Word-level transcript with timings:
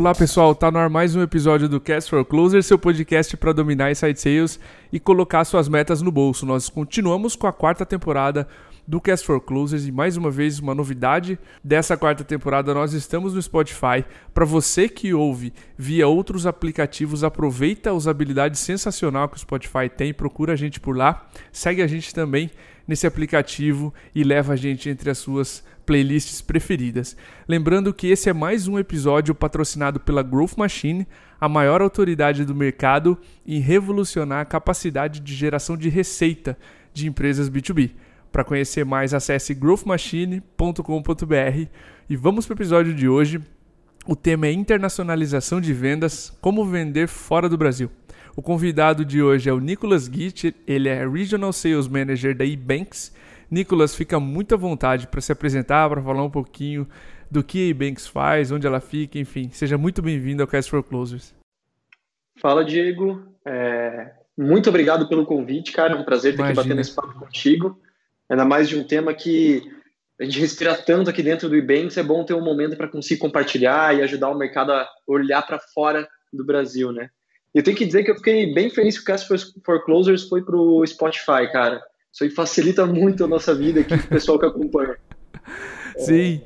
Olá 0.00 0.14
pessoal, 0.14 0.54
tá 0.54 0.70
no 0.70 0.78
ar 0.78 0.88
mais 0.88 1.14
um 1.14 1.20
episódio 1.20 1.68
do 1.68 1.78
Cast 1.78 2.08
for 2.08 2.24
Closer, 2.24 2.62
seu 2.62 2.78
podcast 2.78 3.36
para 3.36 3.52
dominar 3.52 3.90
inside 3.90 4.18
sales 4.18 4.58
e 4.90 4.98
colocar 4.98 5.44
suas 5.44 5.68
metas 5.68 6.00
no 6.00 6.10
bolso. 6.10 6.46
Nós 6.46 6.70
continuamos 6.70 7.36
com 7.36 7.46
a 7.46 7.52
quarta 7.52 7.84
temporada 7.84 8.48
do 8.88 8.98
Cast 8.98 9.26
for 9.26 9.38
Closers 9.42 9.86
e 9.86 9.92
mais 9.92 10.16
uma 10.16 10.30
vez 10.30 10.58
uma 10.58 10.74
novidade 10.74 11.38
dessa 11.62 11.98
quarta 11.98 12.24
temporada, 12.24 12.72
nós 12.72 12.94
estamos 12.94 13.34
no 13.34 13.42
Spotify. 13.42 14.02
Para 14.32 14.46
você 14.46 14.88
que 14.88 15.12
ouve 15.12 15.52
via 15.76 16.08
outros 16.08 16.46
aplicativos, 16.46 17.22
aproveita 17.22 17.90
a 17.90 17.92
usabilidade 17.92 18.58
sensacional 18.58 19.28
que 19.28 19.36
o 19.36 19.40
Spotify 19.40 19.86
tem, 19.94 20.14
procura 20.14 20.54
a 20.54 20.56
gente 20.56 20.80
por 20.80 20.96
lá, 20.96 21.28
segue 21.52 21.82
a 21.82 21.86
gente 21.86 22.14
também 22.14 22.50
nesse 22.88 23.06
aplicativo 23.06 23.92
e 24.14 24.24
leva 24.24 24.54
a 24.54 24.56
gente 24.56 24.88
entre 24.88 25.10
as 25.10 25.18
suas 25.18 25.62
playlists 25.90 26.40
preferidas. 26.40 27.16
Lembrando 27.48 27.92
que 27.92 28.06
esse 28.06 28.30
é 28.30 28.32
mais 28.32 28.68
um 28.68 28.78
episódio 28.78 29.34
patrocinado 29.34 29.98
pela 29.98 30.22
Growth 30.22 30.56
Machine, 30.56 31.04
a 31.40 31.48
maior 31.48 31.82
autoridade 31.82 32.44
do 32.44 32.54
mercado 32.54 33.18
em 33.44 33.58
revolucionar 33.58 34.38
a 34.38 34.44
capacidade 34.44 35.18
de 35.18 35.34
geração 35.34 35.76
de 35.76 35.88
receita 35.88 36.56
de 36.94 37.08
empresas 37.08 37.50
B2B. 37.50 37.90
Para 38.30 38.44
conhecer 38.44 38.84
mais, 38.84 39.12
acesse 39.12 39.52
growthmachine.com.br 39.52 41.66
e 42.08 42.16
vamos 42.16 42.46
para 42.46 42.54
o 42.54 42.56
episódio 42.56 42.94
de 42.94 43.08
hoje. 43.08 43.40
O 44.06 44.14
tema 44.14 44.46
é 44.46 44.52
internacionalização 44.52 45.60
de 45.60 45.72
vendas, 45.72 46.32
como 46.40 46.64
vender 46.64 47.08
fora 47.08 47.48
do 47.48 47.58
Brasil. 47.58 47.90
O 48.36 48.42
convidado 48.42 49.04
de 49.04 49.20
hoje 49.20 49.50
é 49.50 49.52
o 49.52 49.58
Nicolas 49.58 50.04
Gitt, 50.04 50.54
ele 50.68 50.88
é 50.88 51.04
Regional 51.04 51.52
Sales 51.52 51.88
Manager 51.88 52.36
da 52.36 52.46
eBanks 52.46 53.12
Nicolas, 53.50 53.94
fica 53.94 54.20
muito 54.20 54.54
à 54.54 54.58
vontade 54.58 55.08
para 55.08 55.20
se 55.20 55.32
apresentar, 55.32 55.88
para 55.88 56.00
falar 56.00 56.22
um 56.22 56.30
pouquinho 56.30 56.88
do 57.30 57.42
que 57.42 57.66
a 57.66 57.70
eBanks 57.70 58.06
faz, 58.06 58.52
onde 58.52 58.66
ela 58.66 58.80
fica, 58.80 59.18
enfim. 59.18 59.50
Seja 59.50 59.76
muito 59.76 60.00
bem-vindo 60.00 60.42
ao 60.42 60.48
Cast 60.48 60.70
for 60.70 60.82
Closers. 60.82 61.34
Fala, 62.38 62.64
Diego. 62.64 63.22
É... 63.44 64.12
Muito 64.38 64.68
obrigado 64.68 65.08
pelo 65.08 65.26
convite, 65.26 65.72
cara. 65.72 65.94
É 65.94 65.96
um 65.96 66.04
prazer 66.04 66.32
ter 66.32 66.38
Imagina. 66.38 66.60
aqui 66.60 66.68
batendo 66.68 66.80
esse 66.80 66.94
papo 66.94 67.18
contigo. 67.18 67.80
Ainda 68.28 68.44
mais 68.44 68.68
de 68.68 68.78
um 68.78 68.84
tema 68.84 69.12
que 69.12 69.62
a 70.20 70.24
gente 70.24 70.38
respira 70.38 70.74
tanto 70.76 71.10
aqui 71.10 71.22
dentro 71.22 71.48
do 71.48 71.56
eBanks, 71.56 71.96
é 71.96 72.02
bom 72.02 72.24
ter 72.24 72.34
um 72.34 72.44
momento 72.44 72.76
para 72.76 72.88
conseguir 72.88 73.20
compartilhar 73.20 73.96
e 73.96 74.02
ajudar 74.02 74.30
o 74.30 74.38
mercado 74.38 74.70
a 74.70 74.88
olhar 75.06 75.42
para 75.42 75.58
fora 75.58 76.08
do 76.32 76.44
Brasil, 76.44 76.92
né? 76.92 77.10
Eu 77.52 77.64
tenho 77.64 77.76
que 77.76 77.86
dizer 77.86 78.04
que 78.04 78.10
eu 78.10 78.16
fiquei 78.16 78.54
bem 78.54 78.70
feliz 78.70 78.96
que 78.96 79.02
o 79.02 79.06
Cast 79.06 79.26
for 79.64 79.84
Closers 79.84 80.28
foi 80.28 80.42
para 80.42 80.56
o 80.56 80.86
Spotify, 80.86 81.50
cara. 81.50 81.82
Isso 82.12 82.24
aí 82.24 82.30
facilita 82.30 82.86
muito 82.86 83.24
a 83.24 83.28
nossa 83.28 83.54
vida 83.54 83.80
aqui, 83.80 83.94
o 83.94 84.08
pessoal 84.08 84.38
que 84.38 84.46
acompanha. 84.46 84.96
Sim, 85.98 86.40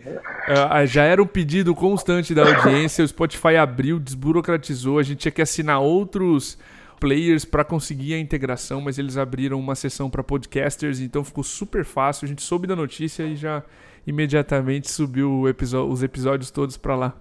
é, 0.48 0.86
já 0.86 1.04
era 1.04 1.22
um 1.22 1.26
pedido 1.26 1.74
constante 1.74 2.34
da 2.34 2.42
audiência. 2.42 3.04
O 3.04 3.08
Spotify 3.08 3.56
abriu, 3.56 4.00
desburocratizou. 4.00 4.98
A 4.98 5.02
gente 5.02 5.18
tinha 5.18 5.32
que 5.32 5.42
assinar 5.42 5.80
outros 5.80 6.58
players 6.98 7.44
para 7.44 7.64
conseguir 7.64 8.14
a 8.14 8.18
integração, 8.18 8.80
mas 8.80 8.98
eles 8.98 9.16
abriram 9.16 9.58
uma 9.58 9.74
sessão 9.74 10.08
para 10.08 10.24
podcasters, 10.24 11.00
então 11.00 11.22
ficou 11.22 11.44
super 11.44 11.84
fácil. 11.84 12.24
A 12.24 12.28
gente 12.28 12.42
soube 12.42 12.66
da 12.66 12.74
notícia 12.74 13.22
e 13.24 13.36
já 13.36 13.62
imediatamente 14.06 14.90
subiu 14.90 15.42
os 15.42 16.02
episódios 16.02 16.50
todos 16.50 16.76
para 16.76 16.96
lá. 16.96 17.16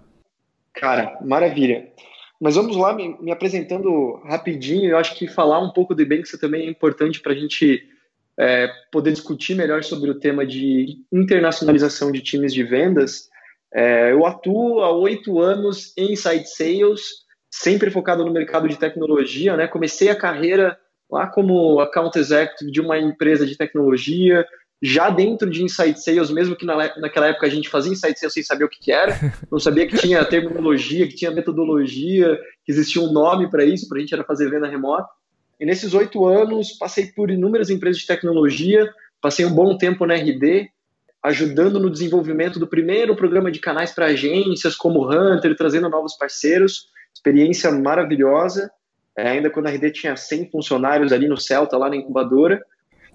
Cara, 0.73 1.17
maravilha. 1.21 1.87
Mas 2.41 2.55
vamos 2.55 2.75
lá, 2.75 2.93
me, 2.93 3.15
me, 3.21 3.31
apresentando 3.31 4.21
rapidinho. 4.25 4.89
Eu 4.89 4.97
acho 4.97 5.15
que 5.15 5.27
falar 5.27 5.59
um 5.59 5.71
pouco 5.71 5.93
do 5.93 6.01
Ebanks 6.01 6.31
também 6.39 6.67
é 6.67 6.69
importante 6.69 7.21
para 7.21 7.31
a 7.31 7.35
gente 7.35 7.87
é, 8.39 8.69
poder 8.91 9.11
discutir 9.11 9.55
melhor 9.55 9.83
sobre 9.83 10.09
o 10.09 10.19
tema 10.19 10.45
de 10.45 10.97
internacionalização 11.11 12.11
de 12.11 12.21
times 12.21 12.53
de 12.53 12.63
vendas. 12.63 13.29
É, 13.73 14.11
eu 14.11 14.25
atuo 14.25 14.81
há 14.81 14.91
oito 14.91 15.39
anos 15.39 15.93
em 15.97 16.13
inside 16.13 16.47
sales, 16.47 17.01
sempre 17.51 17.91
focado 17.91 18.25
no 18.25 18.31
mercado 18.31 18.67
de 18.67 18.77
tecnologia. 18.77 19.55
Né? 19.55 19.67
Comecei 19.67 20.09
a 20.09 20.15
carreira 20.15 20.77
lá 21.09 21.27
como 21.27 21.79
account 21.79 22.17
executive 22.17 22.71
de 22.71 22.81
uma 22.81 22.97
empresa 22.97 23.45
de 23.45 23.55
tecnologia, 23.55 24.45
já 24.81 25.09
dentro 25.09 25.49
de 25.49 25.63
inside 25.63 26.03
sales, 26.03 26.29
mesmo 26.29 26.55
que 26.55 26.65
na, 26.65 26.75
naquela 26.97 27.27
época 27.27 27.47
a 27.47 27.49
gente 27.49 27.69
fazia 27.69 27.91
inside 27.91 28.19
sales 28.19 28.33
sem 28.33 28.43
saber 28.43 28.65
o 28.65 28.69
que, 28.69 28.79
que 28.79 28.91
era, 28.91 29.13
não 29.49 29.59
sabia 29.59 29.87
que 29.87 29.95
tinha 29.95 30.25
terminologia, 30.25 31.07
que 31.07 31.15
tinha 31.15 31.31
metodologia, 31.31 32.37
que 32.65 32.71
existia 32.71 33.01
um 33.01 33.11
nome 33.11 33.49
para 33.49 33.63
isso, 33.63 33.87
para 33.87 33.97
a 33.97 34.01
gente 34.01 34.13
era 34.13 34.23
fazer 34.23 34.49
venda 34.49 34.67
remota. 34.67 35.07
E 35.63 35.65
nesses 35.65 35.93
oito 35.93 36.25
anos, 36.25 36.73
passei 36.73 37.05
por 37.05 37.31
inúmeras 37.31 37.69
empresas 37.69 38.01
de 38.01 38.05
tecnologia, 38.05 38.85
passei 39.21 39.45
um 39.45 39.55
bom 39.55 39.77
tempo 39.77 40.05
na 40.05 40.13
RD, 40.13 40.67
ajudando 41.23 41.79
no 41.79 41.89
desenvolvimento 41.89 42.59
do 42.59 42.67
primeiro 42.67 43.15
programa 43.15 43.49
de 43.49 43.59
canais 43.59 43.93
para 43.93 44.07
agências, 44.07 44.75
como 44.75 45.09
Hunter, 45.09 45.55
trazendo 45.55 45.89
novos 45.89 46.17
parceiros. 46.17 46.89
Experiência 47.15 47.71
maravilhosa. 47.71 48.69
É, 49.17 49.29
ainda 49.29 49.49
quando 49.49 49.67
a 49.67 49.69
RD 49.69 49.91
tinha 49.91 50.17
100 50.17 50.51
funcionários 50.51 51.13
ali 51.13 51.29
no 51.29 51.37
Celta, 51.37 51.77
lá 51.77 51.89
na 51.89 51.95
incubadora. 51.95 52.61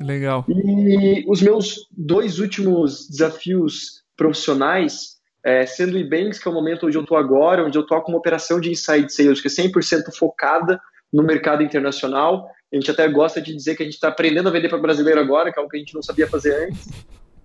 Legal. 0.00 0.46
E 0.48 1.26
os 1.28 1.42
meus 1.42 1.86
dois 1.90 2.38
últimos 2.38 3.10
desafios 3.10 4.04
profissionais, 4.16 5.18
é, 5.44 5.66
sendo 5.66 5.96
o 5.96 5.98
Ebanks, 5.98 6.38
que 6.38 6.48
é 6.48 6.50
o 6.50 6.54
momento 6.54 6.86
onde 6.86 6.96
eu 6.96 7.02
estou 7.02 7.18
agora, 7.18 7.66
onde 7.66 7.76
eu 7.76 7.82
estou 7.82 8.00
com 8.00 8.12
uma 8.12 8.18
operação 8.18 8.58
de 8.58 8.70
inside 8.70 9.12
sales, 9.12 9.38
que 9.38 9.48
é 9.48 9.50
100% 9.50 10.16
focada 10.16 10.80
no 11.12 11.22
mercado 11.22 11.62
internacional. 11.62 12.48
A 12.72 12.76
gente 12.76 12.90
até 12.90 13.08
gosta 13.08 13.40
de 13.40 13.54
dizer 13.54 13.76
que 13.76 13.82
a 13.82 13.86
gente 13.86 13.94
está 13.94 14.08
aprendendo 14.08 14.48
a 14.48 14.52
vender 14.52 14.68
para 14.68 14.78
brasileiro 14.78 15.20
agora, 15.20 15.52
que 15.52 15.58
é 15.58 15.60
algo 15.60 15.70
que 15.70 15.76
a 15.76 15.80
gente 15.80 15.94
não 15.94 16.02
sabia 16.02 16.28
fazer 16.28 16.68
antes. 16.68 16.88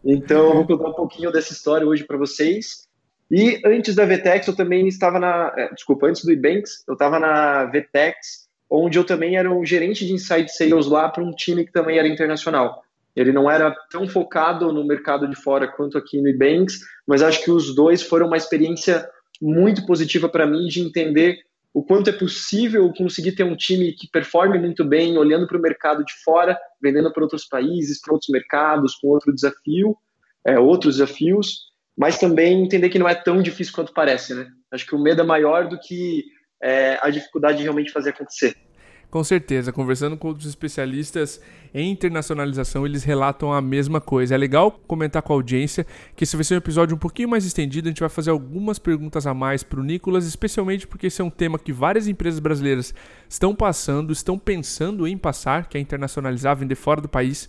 Então, 0.03 0.49
eu 0.49 0.53
vou 0.55 0.67
contar 0.67 0.89
um 0.89 0.93
pouquinho 0.93 1.31
dessa 1.31 1.53
história 1.53 1.87
hoje 1.87 2.03
para 2.03 2.17
vocês. 2.17 2.87
E 3.31 3.61
antes 3.65 3.95
da 3.95 4.05
Vtex, 4.05 4.47
eu 4.47 4.55
também 4.55 4.87
estava 4.87 5.19
na. 5.19 5.53
É, 5.55 5.73
desculpa, 5.73 6.07
antes 6.07 6.23
do 6.23 6.31
Ebanks, 6.31 6.83
eu 6.87 6.93
estava 6.93 7.19
na 7.19 7.65
Vtex, 7.65 8.47
onde 8.69 8.97
eu 8.97 9.03
também 9.03 9.37
era 9.37 9.49
um 9.49 9.65
gerente 9.65 10.05
de 10.05 10.13
inside 10.13 10.51
sales 10.53 10.87
lá 10.87 11.07
para 11.07 11.23
um 11.23 11.31
time 11.31 11.65
que 11.65 11.71
também 11.71 11.97
era 11.97 12.07
internacional. 12.07 12.83
Ele 13.15 13.31
não 13.31 13.49
era 13.49 13.73
tão 13.91 14.07
focado 14.07 14.73
no 14.73 14.83
mercado 14.83 15.27
de 15.27 15.35
fora 15.35 15.67
quanto 15.67 15.97
aqui 15.97 16.19
no 16.19 16.27
Ebanks, 16.27 16.79
mas 17.07 17.21
acho 17.21 17.43
que 17.43 17.51
os 17.51 17.73
dois 17.75 18.01
foram 18.01 18.27
uma 18.27 18.37
experiência 18.37 19.07
muito 19.41 19.85
positiva 19.85 20.27
para 20.27 20.47
mim 20.47 20.67
de 20.67 20.81
entender 20.81 21.39
o 21.73 21.83
quanto 21.83 22.09
é 22.09 22.13
possível 22.13 22.93
conseguir 22.93 23.31
ter 23.31 23.43
um 23.43 23.55
time 23.55 23.93
que 23.93 24.07
performe 24.07 24.59
muito 24.59 24.85
bem, 24.85 25.17
olhando 25.17 25.47
para 25.47 25.57
o 25.57 25.61
mercado 25.61 26.05
de 26.05 26.13
fora, 26.23 26.57
vendendo 26.81 27.11
para 27.11 27.23
outros 27.23 27.45
países, 27.45 27.99
para 27.99 28.13
outros 28.13 28.29
mercados, 28.29 28.95
com 28.95 29.07
outro 29.07 29.33
desafio, 29.33 29.97
é, 30.45 30.59
outros 30.59 30.97
desafios, 30.97 31.71
mas 31.97 32.19
também 32.19 32.63
entender 32.63 32.89
que 32.89 32.99
não 32.99 33.09
é 33.09 33.15
tão 33.15 33.41
difícil 33.41 33.73
quanto 33.73 33.93
parece, 33.93 34.35
né? 34.35 34.47
Acho 34.71 34.85
que 34.85 34.95
o 34.95 34.99
medo 34.99 35.21
é 35.21 35.25
maior 35.25 35.67
do 35.67 35.79
que 35.79 36.25
é, 36.61 36.99
a 37.01 37.09
dificuldade 37.09 37.57
de 37.57 37.63
realmente 37.63 37.91
fazer 37.91 38.11
acontecer. 38.11 38.55
Com 39.13 39.23
certeza, 39.23 39.71
conversando 39.71 40.17
com 40.17 40.29
outros 40.29 40.47
especialistas 40.47 41.39
em 41.71 41.91
internacionalização, 41.91 42.83
eles 42.83 43.03
relatam 43.03 43.53
a 43.53 43.61
mesma 43.61 44.01
coisa. 44.01 44.33
É 44.33 44.37
legal 44.39 44.71
comentar 44.87 45.21
com 45.21 45.33
a 45.33 45.35
audiência 45.35 45.85
que 46.15 46.23
esse 46.23 46.35
vai 46.35 46.43
ser 46.43 46.55
um 46.55 46.57
episódio 46.57 46.95
um 46.95 46.97
pouquinho 46.97 47.29
mais 47.29 47.45
estendido, 47.45 47.87
a 47.87 47.91
gente 47.91 47.99
vai 47.99 48.09
fazer 48.09 48.31
algumas 48.31 48.79
perguntas 48.79 49.27
a 49.27 49.33
mais 49.35 49.61
para 49.61 49.79
o 49.79 49.83
Nicolas, 49.83 50.25
especialmente 50.25 50.87
porque 50.87 51.05
esse 51.05 51.21
é 51.21 51.23
um 51.23 51.29
tema 51.29 51.59
que 51.59 51.71
várias 51.71 52.07
empresas 52.07 52.39
brasileiras 52.39 52.91
estão 53.29 53.53
passando, 53.53 54.11
estão 54.11 54.35
pensando 54.35 55.07
em 55.07 55.15
passar, 55.15 55.67
que 55.67 55.77
é 55.77 55.79
internacionalizar, 55.79 56.57
vender 56.57 56.73
fora 56.73 56.99
do 56.99 57.07
país. 57.07 57.47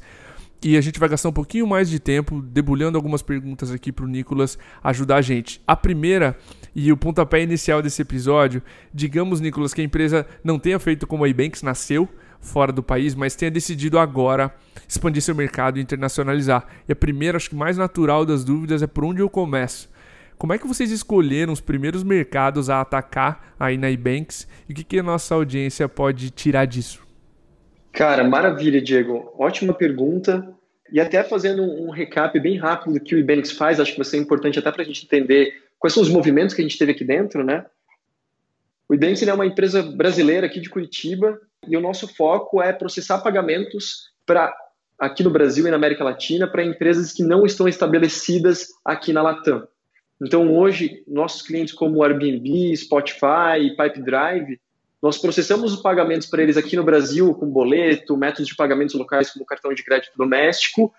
E 0.65 0.79
a 0.79 0.81
gente 0.81 0.99
vai 0.99 1.11
gastar 1.11 1.29
um 1.29 1.33
pouquinho 1.33 1.67
mais 1.67 1.91
de 1.91 2.01
tempo 2.01 2.41
debulhando 2.41 2.97
algumas 2.97 3.21
perguntas 3.21 3.71
aqui 3.71 3.93
para 3.93 4.07
o 4.07 4.09
Nicolas 4.09 4.59
ajudar 4.83 5.17
a 5.17 5.21
gente. 5.21 5.61
A 5.67 5.77
primeira 5.77 6.39
e 6.75 6.91
o 6.91 6.97
pontapé 6.97 7.43
inicial 7.43 7.83
desse 7.83 8.01
episódio, 8.01 8.63
digamos, 8.93 9.43
Nicolas, 9.43 9.75
que 9.75 9.83
a 9.83 9.84
empresa 9.84 10.27
não 10.43 10.59
tenha 10.59 10.78
feito 10.78 11.07
como 11.07 11.22
a 11.22 11.28
Ebanks 11.28 11.63
nasceu 11.63 12.09
fora 12.41 12.72
do 12.72 12.83
país, 12.83 13.15
mas 13.15 13.37
tenha 13.37 13.51
decidido 13.51 13.99
agora 13.99 14.55
expandir 14.89 15.21
seu 15.21 15.34
mercado 15.34 15.78
e 15.78 15.83
internacionalizar. 15.83 16.67
E 16.89 16.93
a 16.93 16.97
primeira, 16.97 17.37
acho 17.37 17.51
que 17.51 17.57
mais 17.57 17.77
natural 17.77 18.25
das 18.25 18.43
dúvidas 18.43 18.83
é 18.83 18.87
por 18.87 19.05
onde 19.05 19.21
eu 19.21 19.28
começo. 19.28 19.91
Como 20.39 20.55
é 20.55 20.59
que 20.59 20.67
vocês 20.67 20.91
escolheram 20.91 21.53
os 21.53 21.60
primeiros 21.60 22.03
mercados 22.03 22.71
a 22.71 22.81
atacar 22.81 23.55
aí 23.60 23.77
na 23.77 23.91
Ebanks 23.91 24.49
e 24.67 24.72
o 24.72 24.75
que, 24.75 24.83
que 24.83 24.99
a 24.99 25.03
nossa 25.03 25.34
audiência 25.34 25.87
pode 25.91 26.31
tirar 26.31 26.65
disso? 26.65 27.03
Cara, 27.95 28.25
maravilha, 28.25 28.83
Diego. 28.83 29.33
Ótima 29.39 29.73
pergunta. 29.73 30.53
E 30.93 31.01
até 31.01 31.23
fazendo 31.23 31.63
um 31.63 31.91
recap 31.91 32.39
bem 32.41 32.59
rápido 32.59 32.95
do 32.95 33.01
que 33.01 33.15
o 33.15 33.19
Ibanix 33.19 33.53
faz, 33.53 33.79
acho 33.79 33.93
que 33.93 33.99
vai 33.99 34.05
ser 34.05 34.19
importante 34.19 34.59
até 34.59 34.71
para 34.71 34.83
a 34.83 34.85
gente 34.85 35.05
entender 35.05 35.55
quais 35.79 35.95
são 35.95 36.03
os 36.03 36.09
movimentos 36.09 36.55
que 36.55 36.61
a 36.61 36.65
gente 36.65 36.77
teve 36.77 36.91
aqui 36.91 37.05
dentro, 37.05 37.45
né? 37.45 37.65
O 38.89 38.95
Ibanix 38.95 39.23
é 39.23 39.33
uma 39.33 39.47
empresa 39.47 39.81
brasileira 39.81 40.47
aqui 40.47 40.61
de 40.61 40.69
Curitiba 40.69 41.41
e 41.69 41.77
o 41.77 41.81
nosso 41.81 42.09
foco 42.09 42.61
é 42.61 42.73
processar 42.73 43.21
pagamentos 43.21 44.11
para 44.27 44.53
aqui 44.99 45.23
no 45.23 45.31
Brasil 45.31 45.67
e 45.67 45.71
na 45.71 45.77
América 45.77 46.03
Latina 46.03 46.49
para 46.49 46.65
empresas 46.65 47.13
que 47.13 47.23
não 47.23 47.47
estão 47.47 47.69
estabelecidas 47.69 48.69
aqui 48.85 49.13
na 49.13 49.23
Latam. 49.23 49.67
Então 50.21 50.53
hoje 50.53 51.05
nossos 51.07 51.43
clientes 51.43 51.73
como 51.73 52.03
Airbnb, 52.03 52.77
Spotify, 52.77 53.71
Pipedrive 53.77 54.59
nós 55.04 55.18
processamos 55.18 55.71
os 55.71 55.83
pagamentos 55.83 56.27
para 56.27 56.42
eles 56.42 56.56
aqui 56.56 56.77
no 56.77 56.83
Brasil 56.83 57.34
com 57.34 57.47
boleto, 57.47 58.16
métodos 58.16 58.48
de 58.48 58.56
pagamentos 58.56 58.95
locais 58.95 59.30
como 59.30 59.45
cartão 59.45 59.74
de 59.74 59.84
crédito 59.84 60.16
doméstico, 60.16 60.91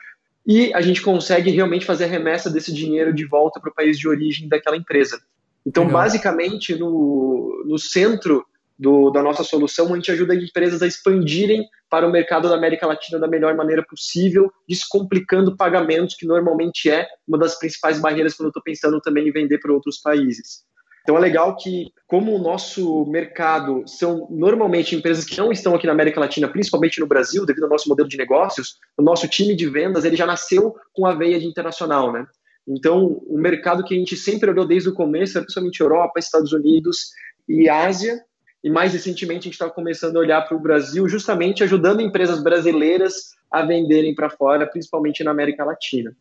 e 0.46 0.72
a 0.76 0.82
gente 0.82 1.02
consegue 1.02 1.50
realmente 1.50 1.88
fazer 1.88 2.04
a 2.04 2.08
remessa 2.08 2.48
desse 2.48 2.72
dinheiro 2.72 3.12
de 3.12 3.26
volta 3.26 3.60
para 3.60 3.72
o 3.72 3.74
país 3.74 3.98
de 3.98 4.08
origem 4.08 4.48
daquela 4.48 4.78
empresa. 4.78 5.20
Então, 5.66 5.86
Legal. 5.86 6.04
basicamente, 6.04 6.76
no, 6.76 7.64
no 7.66 7.80
centro 7.80 8.46
do, 8.78 9.10
da 9.10 9.24
nossa 9.24 9.44
solução, 9.44 9.92
a 9.92 9.96
gente 9.96 10.12
ajuda 10.12 10.36
empresas 10.36 10.84
a 10.84 10.88
expandirem 10.88 11.68
para 11.90 12.08
o 12.08 12.12
mercado 12.12 12.48
da 12.48 12.54
América 12.54 12.86
Latina 12.86 13.18
da 13.18 13.28
melhor 13.28 13.56
maneira 13.56 13.84
possível, 13.84 14.54
descomplicando 14.70 15.58
pagamentos, 15.58 16.14
que 16.14 16.28
normalmente 16.28 16.92
é 16.92 17.08
uma 17.28 17.40
das 17.40 17.58
principais 17.58 18.00
barreiras 18.00 18.36
quando 18.36 18.46
eu 18.46 18.50
estou 18.50 18.62
pensando 18.62 19.02
também 19.02 19.28
em 19.28 19.32
vender 19.32 19.58
para 19.58 19.74
outros 19.74 19.98
países. 19.98 20.64
Então 21.06 21.16
é 21.16 21.20
legal 21.20 21.56
que, 21.56 21.94
como 22.08 22.36
o 22.36 22.40
nosso 22.40 23.06
mercado 23.06 23.84
são 23.86 24.28
normalmente 24.32 24.96
empresas 24.96 25.24
que 25.24 25.38
não 25.38 25.52
estão 25.52 25.76
aqui 25.76 25.86
na 25.86 25.94
América 25.94 26.20
Latina, 26.20 26.48
principalmente 26.48 27.00
no 27.00 27.06
Brasil, 27.06 27.46
devido 27.46 27.66
ao 27.66 27.70
nosso 27.70 27.88
modelo 27.88 28.10
de 28.10 28.18
negócios, 28.18 28.80
o 28.98 29.04
nosso 29.04 29.28
time 29.28 29.56
de 29.56 29.70
vendas 29.70 30.04
ele 30.04 30.16
já 30.16 30.26
nasceu 30.26 30.74
com 30.94 31.06
a 31.06 31.14
veia 31.14 31.40
de 31.40 31.46
internacional, 31.46 32.12
né? 32.12 32.26
Então, 32.68 33.22
o 33.28 33.38
mercado 33.38 33.84
que 33.84 33.94
a 33.94 33.98
gente 34.00 34.18
sempre 34.18 34.50
olhou 34.50 34.66
desde 34.66 34.90
o 34.90 34.96
começo, 34.96 35.38
é 35.38 35.42
principalmente 35.42 35.80
Europa, 35.80 36.18
Estados 36.18 36.52
Unidos 36.52 37.12
e 37.48 37.70
Ásia, 37.70 38.20
e 38.64 38.72
mais 38.72 38.92
recentemente 38.92 39.42
a 39.42 39.44
gente 39.44 39.54
está 39.54 39.70
começando 39.70 40.18
a 40.18 40.22
olhar 40.22 40.42
para 40.42 40.58
o 40.58 40.60
Brasil, 40.60 41.08
justamente 41.08 41.64
ajudando 41.64 42.02
empresas 42.02 42.42
brasileiras 42.42 43.30
a 43.52 43.62
venderem 43.64 44.16
para 44.16 44.32
fora, 44.32 44.66
principalmente 44.66 45.24
na 45.24 45.30
América 45.30 45.64
Latina. 45.64 46.18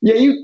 E 0.00 0.12
aí, 0.12 0.38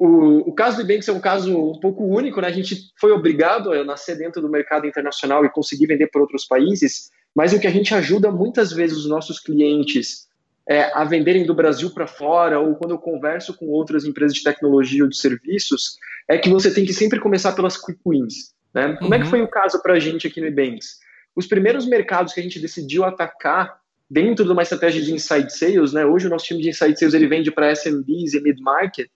o, 0.00 0.48
o 0.48 0.52
caso 0.54 0.78
do 0.78 0.82
Ibanks 0.82 1.08
é 1.08 1.12
um 1.12 1.20
caso 1.20 1.54
um 1.54 1.78
pouco 1.78 2.02
único, 2.06 2.40
né? 2.40 2.48
A 2.48 2.52
gente 2.52 2.90
foi 2.98 3.12
obrigado 3.12 3.70
a 3.70 3.84
nascer 3.84 4.16
dentro 4.16 4.40
do 4.40 4.48
mercado 4.48 4.86
internacional 4.86 5.44
e 5.44 5.50
conseguir 5.50 5.86
vender 5.86 6.06
para 6.06 6.22
outros 6.22 6.46
países, 6.46 7.10
mas 7.36 7.52
o 7.52 7.60
que 7.60 7.66
a 7.66 7.70
gente 7.70 7.94
ajuda 7.94 8.32
muitas 8.32 8.72
vezes 8.72 8.96
os 8.96 9.06
nossos 9.06 9.38
clientes 9.38 10.26
é, 10.66 10.84
a 10.94 11.04
venderem 11.04 11.44
do 11.44 11.52
Brasil 11.52 11.90
para 11.90 12.06
fora, 12.06 12.58
ou 12.58 12.74
quando 12.76 12.92
eu 12.92 12.98
converso 12.98 13.52
com 13.52 13.66
outras 13.66 14.06
empresas 14.06 14.34
de 14.34 14.42
tecnologia 14.42 15.02
ou 15.02 15.10
de 15.10 15.18
serviços, 15.18 15.98
é 16.26 16.38
que 16.38 16.48
você 16.48 16.72
tem 16.72 16.86
que 16.86 16.94
sempre 16.94 17.20
começar 17.20 17.52
pelas 17.52 17.76
quick 17.76 18.00
wins. 18.06 18.54
Né? 18.72 18.96
Como 18.96 19.10
uhum. 19.10 19.14
é 19.14 19.18
que 19.18 19.24
uhum. 19.24 19.30
foi 19.30 19.42
o 19.42 19.48
caso 19.48 19.82
para 19.82 19.94
a 19.94 19.98
gente 19.98 20.26
aqui 20.26 20.40
no 20.40 20.46
Ebanks? 20.46 20.98
Os 21.36 21.46
primeiros 21.46 21.86
mercados 21.86 22.32
que 22.32 22.40
a 22.40 22.42
gente 22.42 22.58
decidiu 22.58 23.04
atacar 23.04 23.78
dentro 24.08 24.46
de 24.46 24.50
uma 24.50 24.62
estratégia 24.62 25.02
de 25.02 25.12
inside 25.12 25.54
sales, 25.54 25.92
né? 25.92 26.06
hoje 26.06 26.26
o 26.26 26.30
nosso 26.30 26.46
time 26.46 26.62
de 26.62 26.70
inside 26.70 26.98
sales 26.98 27.12
ele 27.12 27.26
vende 27.26 27.50
para 27.50 27.70
SMBs 27.70 28.32
e 28.32 28.40
mid-market, 28.40 29.10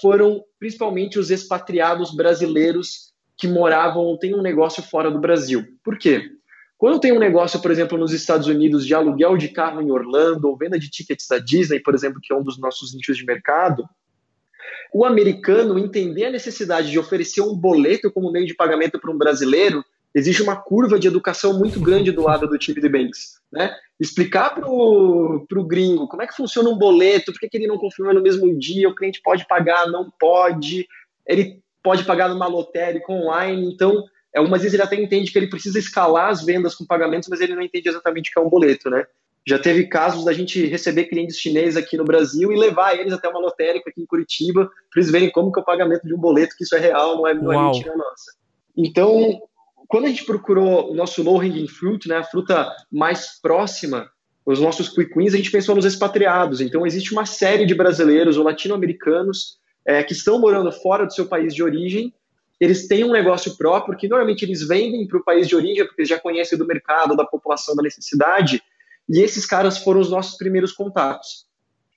foram 0.00 0.42
principalmente 0.58 1.18
os 1.18 1.30
expatriados 1.30 2.14
brasileiros 2.14 3.12
que 3.36 3.48
moravam 3.48 4.02
ou 4.02 4.18
têm 4.18 4.34
um 4.34 4.42
negócio 4.42 4.82
fora 4.82 5.10
do 5.10 5.20
Brasil. 5.20 5.64
Por 5.84 5.98
quê? 5.98 6.30
Quando 6.78 7.00
tem 7.00 7.12
um 7.12 7.18
negócio, 7.18 7.60
por 7.60 7.70
exemplo, 7.70 7.96
nos 7.96 8.12
Estados 8.12 8.46
Unidos 8.46 8.86
de 8.86 8.94
aluguel 8.94 9.36
de 9.36 9.48
carro 9.48 9.80
em 9.80 9.90
Orlando 9.90 10.48
ou 10.48 10.56
venda 10.56 10.78
de 10.78 10.90
tickets 10.90 11.26
da 11.26 11.38
Disney, 11.38 11.80
por 11.80 11.94
exemplo, 11.94 12.20
que 12.22 12.32
é 12.32 12.36
um 12.36 12.42
dos 12.42 12.58
nossos 12.58 12.94
nichos 12.94 13.16
de 13.16 13.24
mercado, 13.24 13.88
o 14.92 15.04
americano 15.04 15.78
entender 15.78 16.26
a 16.26 16.30
necessidade 16.30 16.90
de 16.90 16.98
oferecer 16.98 17.40
um 17.40 17.54
boleto 17.54 18.10
como 18.10 18.30
meio 18.30 18.46
de 18.46 18.54
pagamento 18.54 19.00
para 19.00 19.10
um 19.10 19.18
brasileiro, 19.18 19.84
existe 20.16 20.42
uma 20.42 20.56
curva 20.56 20.98
de 20.98 21.06
educação 21.06 21.58
muito 21.58 21.78
grande 21.78 22.10
do 22.10 22.22
lado 22.22 22.48
do 22.48 22.56
time 22.56 22.80
de 22.80 22.88
banks. 22.88 23.38
Né? 23.52 23.70
Explicar 24.00 24.54
para 24.54 24.66
o 24.66 25.66
gringo 25.66 26.08
como 26.08 26.22
é 26.22 26.26
que 26.26 26.34
funciona 26.34 26.70
um 26.70 26.78
boleto, 26.78 27.30
por 27.30 27.38
que, 27.38 27.50
que 27.50 27.58
ele 27.58 27.66
não 27.66 27.76
confirma 27.76 28.14
no 28.14 28.22
mesmo 28.22 28.58
dia, 28.58 28.88
o 28.88 28.94
cliente 28.94 29.20
pode 29.22 29.46
pagar, 29.46 29.86
não 29.88 30.10
pode, 30.18 30.88
ele 31.26 31.60
pode 31.82 32.02
pagar 32.04 32.30
numa 32.30 32.46
lotérica 32.46 33.12
online, 33.12 33.70
então 33.70 34.04
algumas 34.34 34.62
vezes 34.62 34.72
ele 34.72 34.82
até 34.82 34.96
entende 34.96 35.30
que 35.30 35.38
ele 35.38 35.50
precisa 35.50 35.78
escalar 35.78 36.30
as 36.30 36.42
vendas 36.42 36.74
com 36.74 36.86
pagamentos, 36.86 37.28
mas 37.28 37.42
ele 37.42 37.54
não 37.54 37.62
entende 37.62 37.90
exatamente 37.90 38.30
o 38.30 38.32
que 38.32 38.38
é 38.38 38.42
um 38.42 38.48
boleto, 38.48 38.88
né? 38.88 39.04
Já 39.46 39.58
teve 39.58 39.86
casos 39.86 40.24
da 40.24 40.32
gente 40.32 40.64
receber 40.66 41.04
clientes 41.04 41.38
chineses 41.38 41.76
aqui 41.76 41.96
no 41.96 42.04
Brasil 42.04 42.50
e 42.50 42.56
levar 42.56 42.98
eles 42.98 43.12
até 43.12 43.28
uma 43.28 43.38
lotérica 43.38 43.90
aqui 43.90 44.00
em 44.00 44.06
Curitiba 44.06 44.66
para 44.90 45.00
eles 45.00 45.10
verem 45.10 45.30
como 45.30 45.52
que 45.52 45.60
é 45.60 45.62
o 45.62 45.64
pagamento 45.64 46.06
de 46.06 46.14
um 46.14 46.18
boleto, 46.18 46.56
que 46.56 46.64
isso 46.64 46.74
é 46.74 46.80
real, 46.80 47.18
não 47.18 47.26
é, 47.28 47.34
não 47.34 47.52
é 47.52 47.62
mentira 47.66 47.94
nossa. 47.94 48.32
Então, 48.76 49.40
quando 49.88 50.06
a 50.06 50.08
gente 50.08 50.24
procurou 50.24 50.90
o 50.90 50.94
nosso 50.94 51.22
low 51.22 51.40
hanging 51.40 51.68
fruit, 51.68 52.08
né, 52.08 52.16
a 52.16 52.24
fruta 52.24 52.70
mais 52.90 53.40
próxima, 53.40 54.10
os 54.44 54.60
nossos 54.60 54.88
quick 54.88 55.16
wins, 55.16 55.34
a 55.34 55.36
gente 55.36 55.50
pensou 55.50 55.74
nos 55.74 55.84
expatriados. 55.84 56.60
Então, 56.60 56.86
existe 56.86 57.12
uma 57.12 57.26
série 57.26 57.66
de 57.66 57.74
brasileiros 57.74 58.36
ou 58.36 58.44
latino-americanos 58.44 59.58
é, 59.84 60.02
que 60.02 60.12
estão 60.12 60.38
morando 60.38 60.70
fora 60.70 61.04
do 61.04 61.12
seu 61.12 61.26
país 61.26 61.54
de 61.54 61.62
origem 61.62 62.12
eles 62.58 62.86
têm 62.88 63.04
um 63.04 63.12
negócio 63.12 63.56
próprio 63.56 63.96
que 63.96 64.08
normalmente 64.08 64.44
eles 64.44 64.66
vendem 64.66 65.06
para 65.06 65.18
o 65.18 65.24
país 65.24 65.46
de 65.46 65.54
origem, 65.54 65.84
porque 65.84 66.00
eles 66.00 66.08
já 66.08 66.18
conhecem 66.18 66.58
do 66.58 66.66
mercado, 66.66 67.16
da 67.16 67.24
população, 67.24 67.76
da 67.76 67.82
necessidade, 67.82 68.62
e 69.08 69.20
esses 69.20 69.44
caras 69.44 69.78
foram 69.78 70.00
os 70.00 70.10
nossos 70.10 70.36
primeiros 70.36 70.72
contatos. 70.72 71.46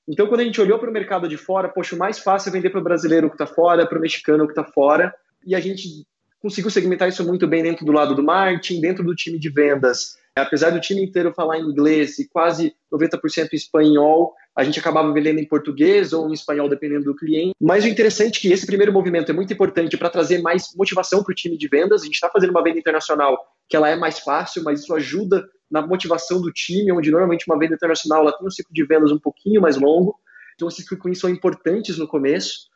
Então, 0.08 0.28
quando 0.28 0.42
a 0.42 0.44
gente 0.44 0.60
olhou 0.60 0.78
para 0.78 0.90
o 0.90 0.94
mercado 0.94 1.28
de 1.30 1.38
fora, 1.38 1.70
poxa, 1.70 1.96
o 1.96 2.00
mais 2.00 2.20
fácil 2.20 2.50
é 2.50 2.54
vender 2.54 2.72
para 2.72 2.80
o 2.80 2.84
brasileiro 2.84 3.30
que 3.30 3.36
está 3.36 3.48
fora, 3.48 3.88
para 3.88 3.98
o 3.98 4.02
mexicano 4.02 4.46
que 4.46 4.52
está 4.52 4.64
fora, 4.64 5.14
e 5.46 5.56
a 5.56 5.60
gente 5.60 6.06
conseguiu 6.42 6.72
segmentar 6.72 7.10
isso 7.10 7.26
muito 7.26 7.48
bem 7.48 7.64
dentro 7.64 7.86
do 7.86 7.92
lado 7.92 8.16
do 8.16 8.24
marketing, 8.24 8.82
dentro 8.82 9.04
do 9.04 9.16
time 9.16 9.38
de 9.38 9.50
vendas. 9.50 10.18
Apesar 10.36 10.70
do 10.70 10.80
time 10.80 11.04
inteiro 11.04 11.34
falar 11.34 11.60
inglês 11.60 12.18
e 12.20 12.28
quase 12.28 12.74
90% 12.92 13.54
espanhol, 13.54 14.34
a 14.56 14.64
gente 14.64 14.80
acabava 14.80 15.12
vendendo 15.12 15.40
em 15.40 15.48
português 15.48 16.14
ou 16.14 16.30
em 16.30 16.34
espanhol, 16.34 16.70
dependendo 16.70 17.06
do 17.06 17.16
cliente. 17.16 17.54
Mas 17.60 17.84
o 17.84 17.88
interessante 17.88 18.38
é 18.38 18.42
que 18.42 18.54
esse 18.54 18.66
primeiro 18.66 18.94
movimento 18.94 19.32
é 19.32 19.34
muito 19.34 19.54
importante 19.54 19.98
para 19.98 20.10
trazer 20.10 20.42
mais 20.42 20.74
motivação 20.76 21.24
para 21.24 21.32
o 21.32 21.36
time 21.36 21.58
de 21.58 21.68
vendas. 21.68 22.02
A 22.02 22.06
gente 22.06 22.16
está 22.16 22.30
fazendo 22.30 22.52
uma 22.52 22.64
venda 22.64 22.80
internacional 22.80 23.38
que 23.68 23.76
ela 23.76 23.90
é 23.90 23.96
mais 23.96 24.20
fácil, 24.20 24.64
mas 24.64 24.82
isso 24.82 24.94
ajuda 24.94 25.48
na 25.70 25.86
motivação 25.86 26.42
do 26.42 26.52
time, 26.52 26.92
onde 26.92 27.12
normalmente 27.12 27.46
uma 27.48 27.60
venda 27.60 27.76
internacional 27.76 28.22
ela 28.22 28.38
tem 28.38 28.48
um 28.48 28.52
ciclo 28.52 28.74
de 28.74 28.86
vendas 28.86 29.12
um 29.12 29.20
pouquinho 29.20 29.62
mais 29.62 29.78
longo. 29.78 30.16
Então 30.56 30.68
esses 30.68 30.88
quick 30.88 31.16
são 31.16 31.30
importantes 31.30 31.98
no 31.98 32.08
começo. 32.08 32.69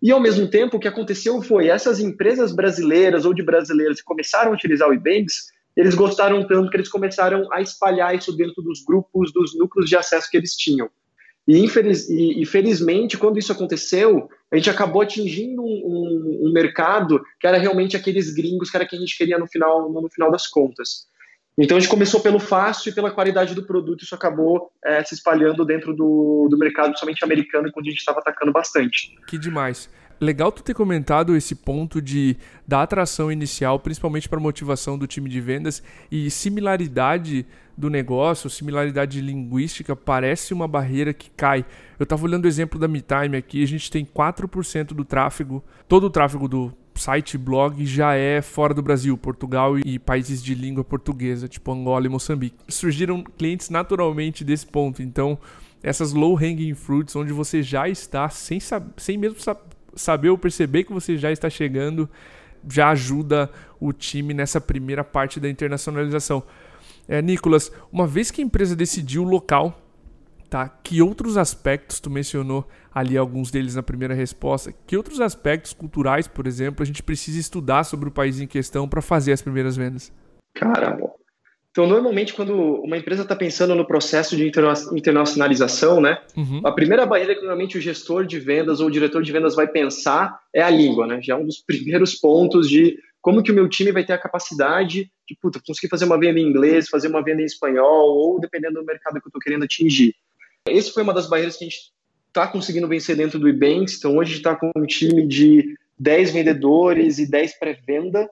E 0.00 0.12
ao 0.12 0.20
mesmo 0.20 0.48
tempo, 0.48 0.76
o 0.76 0.80
que 0.80 0.88
aconteceu 0.88 1.42
foi 1.42 1.68
essas 1.68 1.98
empresas 1.98 2.52
brasileiras 2.52 3.24
ou 3.24 3.34
de 3.34 3.42
brasileiros 3.42 3.98
que 3.98 4.04
começaram 4.04 4.52
a 4.52 4.54
utilizar 4.54 4.88
o 4.88 4.94
Ebanks, 4.94 5.48
eles 5.76 5.94
gostaram 5.94 6.46
tanto 6.46 6.70
que 6.70 6.76
eles 6.76 6.88
começaram 6.88 7.52
a 7.52 7.60
espalhar 7.60 8.14
isso 8.14 8.36
dentro 8.36 8.62
dos 8.62 8.84
grupos, 8.84 9.32
dos 9.32 9.56
núcleos 9.56 9.88
de 9.88 9.96
acesso 9.96 10.30
que 10.30 10.36
eles 10.36 10.56
tinham. 10.56 10.88
E, 11.46 11.58
infeliz, 11.58 12.08
e, 12.10 12.42
e, 12.42 12.44
felizmente, 12.44 13.16
quando 13.16 13.38
isso 13.38 13.52
aconteceu, 13.52 14.28
a 14.52 14.56
gente 14.56 14.68
acabou 14.68 15.00
atingindo 15.00 15.62
um, 15.62 15.66
um, 15.66 16.48
um, 16.48 16.52
mercado 16.52 17.22
que 17.40 17.46
era 17.46 17.56
realmente 17.56 17.96
aqueles 17.96 18.34
gringos 18.34 18.70
que 18.70 18.76
era 18.76 18.86
que 18.86 18.94
a 18.94 18.98
gente 18.98 19.16
queria 19.16 19.38
no 19.38 19.46
final, 19.46 19.90
no 19.90 20.10
final 20.10 20.30
das 20.30 20.46
contas. 20.46 21.06
Então 21.58 21.76
a 21.76 21.80
gente 21.80 21.90
começou 21.90 22.20
pelo 22.20 22.38
fácil 22.38 22.90
e 22.90 22.94
pela 22.94 23.10
qualidade 23.10 23.54
do 23.54 23.64
produto, 23.64 24.04
isso 24.04 24.14
acabou 24.14 24.70
é, 24.84 25.02
se 25.04 25.14
espalhando 25.14 25.64
dentro 25.64 25.94
do, 25.94 26.46
do 26.48 26.56
mercado 26.56 26.96
somente 26.98 27.24
americano, 27.24 27.70
quando 27.72 27.86
a 27.86 27.90
gente 27.90 27.98
estava 27.98 28.20
atacando 28.20 28.52
bastante. 28.52 29.16
Que 29.26 29.36
demais 29.36 29.90
legal 30.20 30.50
tu 30.50 30.62
ter 30.62 30.74
comentado 30.74 31.36
esse 31.36 31.54
ponto 31.54 32.02
de 32.02 32.36
da 32.66 32.82
atração 32.82 33.30
inicial, 33.30 33.78
principalmente 33.78 34.28
para 34.28 34.40
motivação 34.40 34.98
do 34.98 35.06
time 35.06 35.28
de 35.28 35.40
vendas 35.40 35.82
e 36.10 36.30
similaridade 36.30 37.46
do 37.76 37.88
negócio, 37.88 38.50
similaridade 38.50 39.20
linguística, 39.20 39.94
parece 39.94 40.52
uma 40.52 40.66
barreira 40.66 41.14
que 41.14 41.30
cai. 41.30 41.64
Eu 41.98 42.04
estava 42.04 42.24
olhando 42.24 42.44
o 42.44 42.48
exemplo 42.48 42.78
da 42.78 42.88
MeTime 42.88 43.36
aqui, 43.36 43.62
a 43.62 43.66
gente 43.66 43.90
tem 43.90 44.04
4% 44.04 44.88
do 44.88 45.04
tráfego, 45.04 45.62
todo 45.86 46.04
o 46.04 46.10
tráfego 46.10 46.48
do 46.48 46.72
site 46.98 47.38
blog 47.38 47.84
já 47.86 48.14
é 48.14 48.42
fora 48.42 48.74
do 48.74 48.82
Brasil, 48.82 49.16
Portugal 49.16 49.78
e 49.78 49.98
países 49.98 50.42
de 50.42 50.54
língua 50.54 50.84
portuguesa, 50.84 51.48
tipo 51.48 51.72
Angola 51.72 52.06
e 52.06 52.08
Moçambique. 52.08 52.56
Surgiram 52.68 53.22
clientes 53.22 53.70
naturalmente 53.70 54.44
desse 54.44 54.66
ponto, 54.66 55.02
então 55.02 55.38
essas 55.82 56.12
low 56.12 56.36
hanging 56.36 56.74
fruits 56.74 57.14
onde 57.14 57.32
você 57.32 57.62
já 57.62 57.88
está 57.88 58.28
sem, 58.28 58.58
sem 58.96 59.16
mesmo 59.16 59.38
saber 59.94 60.30
ou 60.30 60.38
perceber 60.38 60.84
que 60.84 60.92
você 60.92 61.16
já 61.16 61.30
está 61.30 61.48
chegando 61.48 62.08
já 62.68 62.90
ajuda 62.90 63.50
o 63.78 63.92
time 63.92 64.34
nessa 64.34 64.60
primeira 64.60 65.04
parte 65.04 65.38
da 65.38 65.48
internacionalização. 65.48 66.42
É, 67.06 67.22
Nicolas, 67.22 67.72
uma 67.92 68.06
vez 68.06 68.30
que 68.30 68.42
a 68.42 68.44
empresa 68.44 68.74
decidiu 68.74 69.22
o 69.22 69.28
local, 69.28 69.80
tá? 70.48 70.68
Que 70.68 71.02
outros 71.02 71.36
aspectos 71.36 72.00
tu 72.00 72.10
mencionou 72.10 72.66
ali 72.92 73.16
alguns 73.16 73.50
deles 73.50 73.74
na 73.74 73.82
primeira 73.82 74.14
resposta? 74.14 74.72
Que 74.86 74.96
outros 74.96 75.20
aspectos 75.20 75.72
culturais, 75.72 76.26
por 76.26 76.46
exemplo, 76.46 76.82
a 76.82 76.86
gente 76.86 77.02
precisa 77.02 77.38
estudar 77.38 77.84
sobre 77.84 78.08
o 78.08 78.12
país 78.12 78.40
em 78.40 78.46
questão 78.46 78.88
para 78.88 79.02
fazer 79.02 79.32
as 79.32 79.42
primeiras 79.42 79.76
vendas? 79.76 80.12
Cara, 80.54 80.98
então, 81.78 81.86
normalmente, 81.86 82.34
quando 82.34 82.54
uma 82.82 82.96
empresa 82.96 83.22
está 83.22 83.36
pensando 83.36 83.72
no 83.72 83.86
processo 83.86 84.36
de 84.36 84.44
interna 84.44 84.72
internacionalização, 84.92 86.00
né, 86.00 86.20
uhum. 86.36 86.60
a 86.64 86.72
primeira 86.72 87.06
barreira 87.06 87.34
que 87.36 87.40
normalmente 87.42 87.78
o 87.78 87.80
gestor 87.80 88.26
de 88.26 88.40
vendas 88.40 88.80
ou 88.80 88.88
o 88.88 88.90
diretor 88.90 89.22
de 89.22 89.30
vendas 89.30 89.54
vai 89.54 89.68
pensar 89.68 90.40
é 90.52 90.60
a 90.60 90.70
língua, 90.70 91.06
né? 91.06 91.20
Já 91.22 91.34
é 91.34 91.36
um 91.36 91.46
dos 91.46 91.62
primeiros 91.64 92.16
pontos 92.16 92.68
de 92.68 92.98
como 93.20 93.44
que 93.44 93.52
o 93.52 93.54
meu 93.54 93.68
time 93.68 93.92
vai 93.92 94.04
ter 94.04 94.12
a 94.12 94.18
capacidade 94.18 95.08
de 95.28 95.36
puta, 95.40 95.60
conseguir 95.64 95.88
fazer 95.88 96.04
uma 96.04 96.18
venda 96.18 96.40
em 96.40 96.48
inglês, 96.48 96.88
fazer 96.88 97.06
uma 97.06 97.22
venda 97.22 97.42
em 97.42 97.44
espanhol, 97.44 98.16
ou 98.16 98.40
dependendo 98.40 98.80
do 98.80 98.84
mercado 98.84 99.20
que 99.20 99.26
eu 99.26 99.28
estou 99.28 99.40
querendo 99.40 99.64
atingir. 99.64 100.14
Essa 100.76 100.92
foi 100.92 101.02
uma 101.02 101.14
das 101.14 101.28
barreiras 101.28 101.56
que 101.56 101.64
a 101.64 101.68
gente 101.68 101.92
está 102.28 102.46
conseguindo 102.46 102.88
vencer 102.88 103.16
dentro 103.16 103.38
do 103.38 103.48
Ebanks. 103.48 103.96
Então, 103.98 104.16
hoje 104.16 104.36
está 104.36 104.54
com 104.54 104.70
um 104.76 104.86
time 104.86 105.26
de 105.26 105.76
10 105.98 106.32
vendedores 106.32 107.18
e 107.18 107.30
10 107.30 107.58
pré-venda 107.58 108.28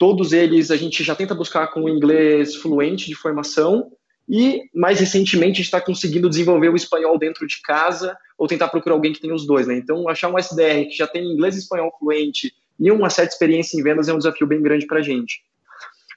Todos 0.00 0.32
eles 0.32 0.70
a 0.70 0.78
gente 0.78 1.04
já 1.04 1.14
tenta 1.14 1.34
buscar 1.34 1.66
com 1.66 1.86
inglês 1.86 2.56
fluente 2.56 3.06
de 3.06 3.14
formação 3.14 3.92
e, 4.26 4.62
mais 4.74 4.98
recentemente, 4.98 5.52
a 5.52 5.56
gente 5.56 5.66
está 5.66 5.78
conseguindo 5.78 6.30
desenvolver 6.30 6.70
o 6.70 6.74
espanhol 6.74 7.18
dentro 7.18 7.46
de 7.46 7.60
casa 7.60 8.16
ou 8.38 8.46
tentar 8.46 8.68
procurar 8.68 8.94
alguém 8.94 9.12
que 9.12 9.20
tenha 9.20 9.34
os 9.34 9.46
dois. 9.46 9.66
Né? 9.66 9.76
Então, 9.76 10.08
achar 10.08 10.30
um 10.30 10.38
SDR 10.38 10.88
que 10.88 10.96
já 10.96 11.06
tem 11.06 11.30
inglês 11.30 11.54
e 11.54 11.58
espanhol 11.58 11.94
fluente 11.98 12.50
e 12.78 12.90
uma 12.90 13.10
certa 13.10 13.34
experiência 13.34 13.78
em 13.78 13.82
vendas 13.82 14.08
é 14.08 14.14
um 14.14 14.16
desafio 14.16 14.46
bem 14.46 14.62
grande 14.62 14.86
para 14.86 15.00
a 15.00 15.02
gente. 15.02 15.42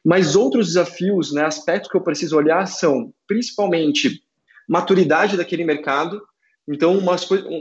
Mas 0.02 0.34
outros 0.34 0.68
desafios, 0.68 1.34
né, 1.34 1.44
aspectos 1.44 1.92
que 1.92 1.98
eu 1.98 2.02
preciso 2.02 2.38
olhar 2.38 2.66
são, 2.66 3.14
principalmente, 3.28 4.24
maturidade 4.68 5.38
daquele 5.38 5.64
mercado. 5.64 6.22
Então, 6.68 6.98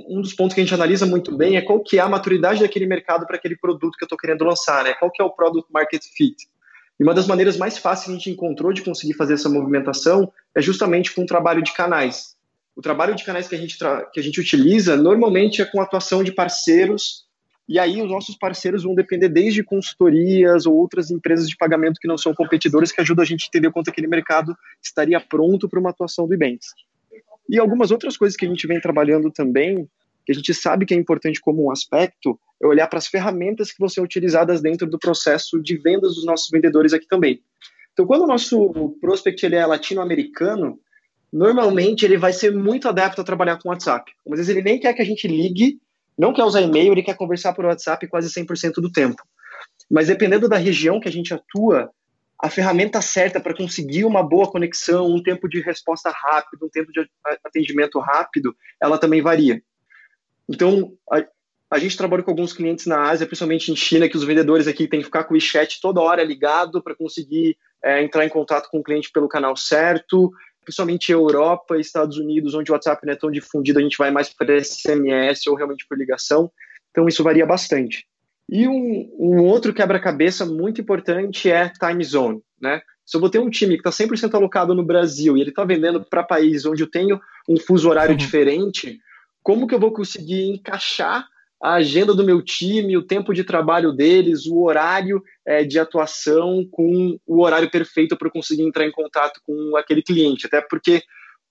um 0.08 0.20
dos 0.20 0.32
pontos 0.32 0.54
que 0.54 0.60
a 0.60 0.64
gente 0.64 0.74
analisa 0.74 1.04
muito 1.04 1.36
bem 1.36 1.56
é 1.56 1.60
qual 1.60 1.82
que 1.82 1.98
é 1.98 2.02
a 2.02 2.08
maturidade 2.08 2.60
daquele 2.60 2.86
mercado 2.86 3.26
para 3.26 3.36
aquele 3.36 3.56
produto 3.56 3.96
que 3.96 4.04
eu 4.04 4.06
estou 4.06 4.18
querendo 4.18 4.44
lançar, 4.44 4.84
né? 4.84 4.94
Qual 4.94 5.10
que 5.10 5.20
é 5.20 5.24
o 5.24 5.30
product 5.30 5.72
market 5.72 6.02
fit. 6.16 6.48
E 7.00 7.02
uma 7.02 7.14
das 7.14 7.26
maneiras 7.26 7.56
mais 7.56 7.78
fáceis 7.78 8.06
que 8.06 8.12
a 8.12 8.14
gente 8.14 8.30
encontrou 8.30 8.72
de 8.72 8.82
conseguir 8.82 9.14
fazer 9.14 9.34
essa 9.34 9.48
movimentação 9.48 10.32
é 10.54 10.62
justamente 10.62 11.12
com 11.12 11.22
o 11.22 11.26
trabalho 11.26 11.62
de 11.62 11.72
canais. 11.72 12.36
O 12.76 12.80
trabalho 12.80 13.14
de 13.14 13.24
canais 13.24 13.48
que 13.48 13.54
a 13.54 13.58
gente, 13.58 13.76
que 13.76 14.20
a 14.20 14.22
gente 14.22 14.40
utiliza 14.40 14.96
normalmente 14.96 15.60
é 15.60 15.64
com 15.64 15.80
atuação 15.80 16.22
de 16.22 16.32
parceiros 16.32 17.26
e 17.68 17.78
aí 17.78 18.02
os 18.02 18.10
nossos 18.10 18.36
parceiros 18.36 18.82
vão 18.82 18.94
depender 18.94 19.28
desde 19.28 19.62
consultorias 19.62 20.66
ou 20.66 20.74
outras 20.74 21.10
empresas 21.10 21.48
de 21.48 21.56
pagamento 21.56 22.00
que 22.00 22.08
não 22.08 22.18
são 22.18 22.34
competidoras 22.34 22.90
que 22.90 23.00
ajudam 23.00 23.22
a 23.22 23.26
gente 23.26 23.44
a 23.44 23.46
entender 23.48 23.70
quanto 23.70 23.88
aquele 23.88 24.06
mercado 24.06 24.56
estaria 24.82 25.20
pronto 25.20 25.68
para 25.68 25.78
uma 25.78 25.90
atuação 25.90 26.26
do 26.26 26.34
Ibanks. 26.34 26.68
E 27.48 27.58
algumas 27.58 27.90
outras 27.90 28.16
coisas 28.16 28.36
que 28.36 28.44
a 28.44 28.48
gente 28.48 28.66
vem 28.66 28.80
trabalhando 28.80 29.30
também, 29.30 29.88
que 30.24 30.32
a 30.32 30.34
gente 30.34 30.54
sabe 30.54 30.86
que 30.86 30.94
é 30.94 30.96
importante 30.96 31.40
como 31.40 31.64
um 31.64 31.70
aspecto, 31.70 32.38
é 32.62 32.66
olhar 32.66 32.86
para 32.86 32.98
as 32.98 33.06
ferramentas 33.06 33.72
que 33.72 33.78
vão 33.78 33.88
ser 33.88 34.00
utilizadas 34.00 34.60
dentro 34.60 34.88
do 34.88 34.98
processo 34.98 35.60
de 35.60 35.76
vendas 35.76 36.14
dos 36.14 36.24
nossos 36.24 36.48
vendedores 36.50 36.92
aqui 36.92 37.06
também. 37.06 37.42
Então, 37.92 38.06
quando 38.06 38.22
o 38.22 38.26
nosso 38.26 38.96
prospect 39.00 39.44
ele 39.44 39.56
é 39.56 39.66
latino-americano, 39.66 40.78
normalmente 41.32 42.04
ele 42.04 42.16
vai 42.16 42.32
ser 42.32 42.54
muito 42.54 42.88
adepto 42.88 43.20
a 43.20 43.24
trabalhar 43.24 43.58
com 43.58 43.68
WhatsApp. 43.68 44.10
Às 44.26 44.38
vezes 44.38 44.48
ele 44.48 44.62
nem 44.62 44.78
quer 44.78 44.94
que 44.94 45.02
a 45.02 45.04
gente 45.04 45.26
ligue 45.26 45.78
não 46.16 46.32
quer 46.32 46.44
usar 46.44 46.60
e-mail, 46.60 46.92
ele 46.92 47.02
quer 47.02 47.16
conversar 47.16 47.52
por 47.52 47.64
WhatsApp 47.64 48.06
quase 48.06 48.28
100% 48.28 48.74
do 48.76 48.90
tempo. 48.90 49.22
Mas 49.90 50.08
dependendo 50.08 50.48
da 50.48 50.56
região 50.56 51.00
que 51.00 51.08
a 51.08 51.12
gente 51.12 51.32
atua, 51.32 51.90
a 52.42 52.50
ferramenta 52.50 53.00
certa 53.00 53.40
para 53.40 53.56
conseguir 53.56 54.04
uma 54.04 54.22
boa 54.22 54.50
conexão, 54.50 55.06
um 55.06 55.22
tempo 55.22 55.48
de 55.48 55.60
resposta 55.60 56.10
rápido, 56.10 56.66
um 56.66 56.68
tempo 56.68 56.90
de 56.90 57.08
atendimento 57.44 58.00
rápido, 58.00 58.54
ela 58.82 58.98
também 58.98 59.22
varia. 59.22 59.62
Então, 60.48 60.92
a, 61.08 61.24
a 61.70 61.78
gente 61.78 61.96
trabalha 61.96 62.24
com 62.24 62.32
alguns 62.32 62.52
clientes 62.52 62.84
na 62.86 63.08
Ásia, 63.08 63.26
principalmente 63.26 63.70
em 63.70 63.76
China, 63.76 64.08
que 64.08 64.16
os 64.16 64.24
vendedores 64.24 64.66
aqui 64.66 64.88
têm 64.88 64.98
que 64.98 65.06
ficar 65.06 65.22
com 65.22 65.32
o 65.32 65.36
WeChat 65.36 65.80
toda 65.80 66.00
hora 66.00 66.24
ligado 66.24 66.82
para 66.82 66.96
conseguir 66.96 67.56
é, 67.82 68.02
entrar 68.02 68.26
em 68.26 68.28
contato 68.28 68.68
com 68.68 68.80
o 68.80 68.82
cliente 68.82 69.10
pelo 69.12 69.28
canal 69.28 69.56
certo 69.56 70.32
principalmente 70.64 71.10
Europa 71.10 71.76
Estados 71.76 72.16
Unidos, 72.18 72.54
onde 72.54 72.70
o 72.70 72.74
WhatsApp 72.74 73.04
não 73.04 73.12
é 73.12 73.16
tão 73.16 73.30
difundido, 73.30 73.78
a 73.78 73.82
gente 73.82 73.98
vai 73.98 74.10
mais 74.10 74.28
para 74.28 74.62
SMS 74.62 75.46
ou 75.46 75.56
realmente 75.56 75.86
por 75.88 75.98
ligação. 75.98 76.50
Então, 76.90 77.08
isso 77.08 77.24
varia 77.24 77.46
bastante. 77.46 78.06
E 78.52 78.68
um, 78.68 79.10
um 79.18 79.46
outro 79.46 79.72
quebra-cabeça 79.72 80.44
muito 80.44 80.78
importante 80.78 81.50
é 81.50 81.70
time 81.70 82.04
zone, 82.04 82.42
né? 82.60 82.82
Se 83.02 83.16
eu 83.16 83.20
vou 83.20 83.30
ter 83.30 83.38
um 83.38 83.48
time 83.48 83.78
que 83.78 83.88
está 83.88 84.04
100% 84.04 84.34
alocado 84.34 84.74
no 84.74 84.84
Brasil 84.84 85.38
e 85.38 85.40
ele 85.40 85.48
está 85.48 85.64
vendendo 85.64 86.04
para 86.04 86.22
países 86.22 86.66
onde 86.66 86.82
eu 86.82 86.90
tenho 86.90 87.18
um 87.48 87.56
fuso 87.56 87.88
horário 87.88 88.10
uhum. 88.10 88.18
diferente, 88.18 88.98
como 89.42 89.66
que 89.66 89.74
eu 89.74 89.80
vou 89.80 89.90
conseguir 89.90 90.50
encaixar 90.50 91.26
a 91.62 91.76
agenda 91.76 92.12
do 92.12 92.24
meu 92.24 92.42
time, 92.42 92.94
o 92.94 93.06
tempo 93.06 93.32
de 93.32 93.42
trabalho 93.42 93.90
deles, 93.90 94.44
o 94.44 94.62
horário 94.62 95.22
é, 95.46 95.64
de 95.64 95.78
atuação 95.78 96.62
com 96.70 97.18
o 97.26 97.42
horário 97.42 97.70
perfeito 97.70 98.18
para 98.18 98.30
conseguir 98.30 98.64
entrar 98.64 98.86
em 98.86 98.92
contato 98.92 99.40
com 99.46 99.78
aquele 99.78 100.02
cliente. 100.02 100.46
Até 100.46 100.60
porque 100.60 101.02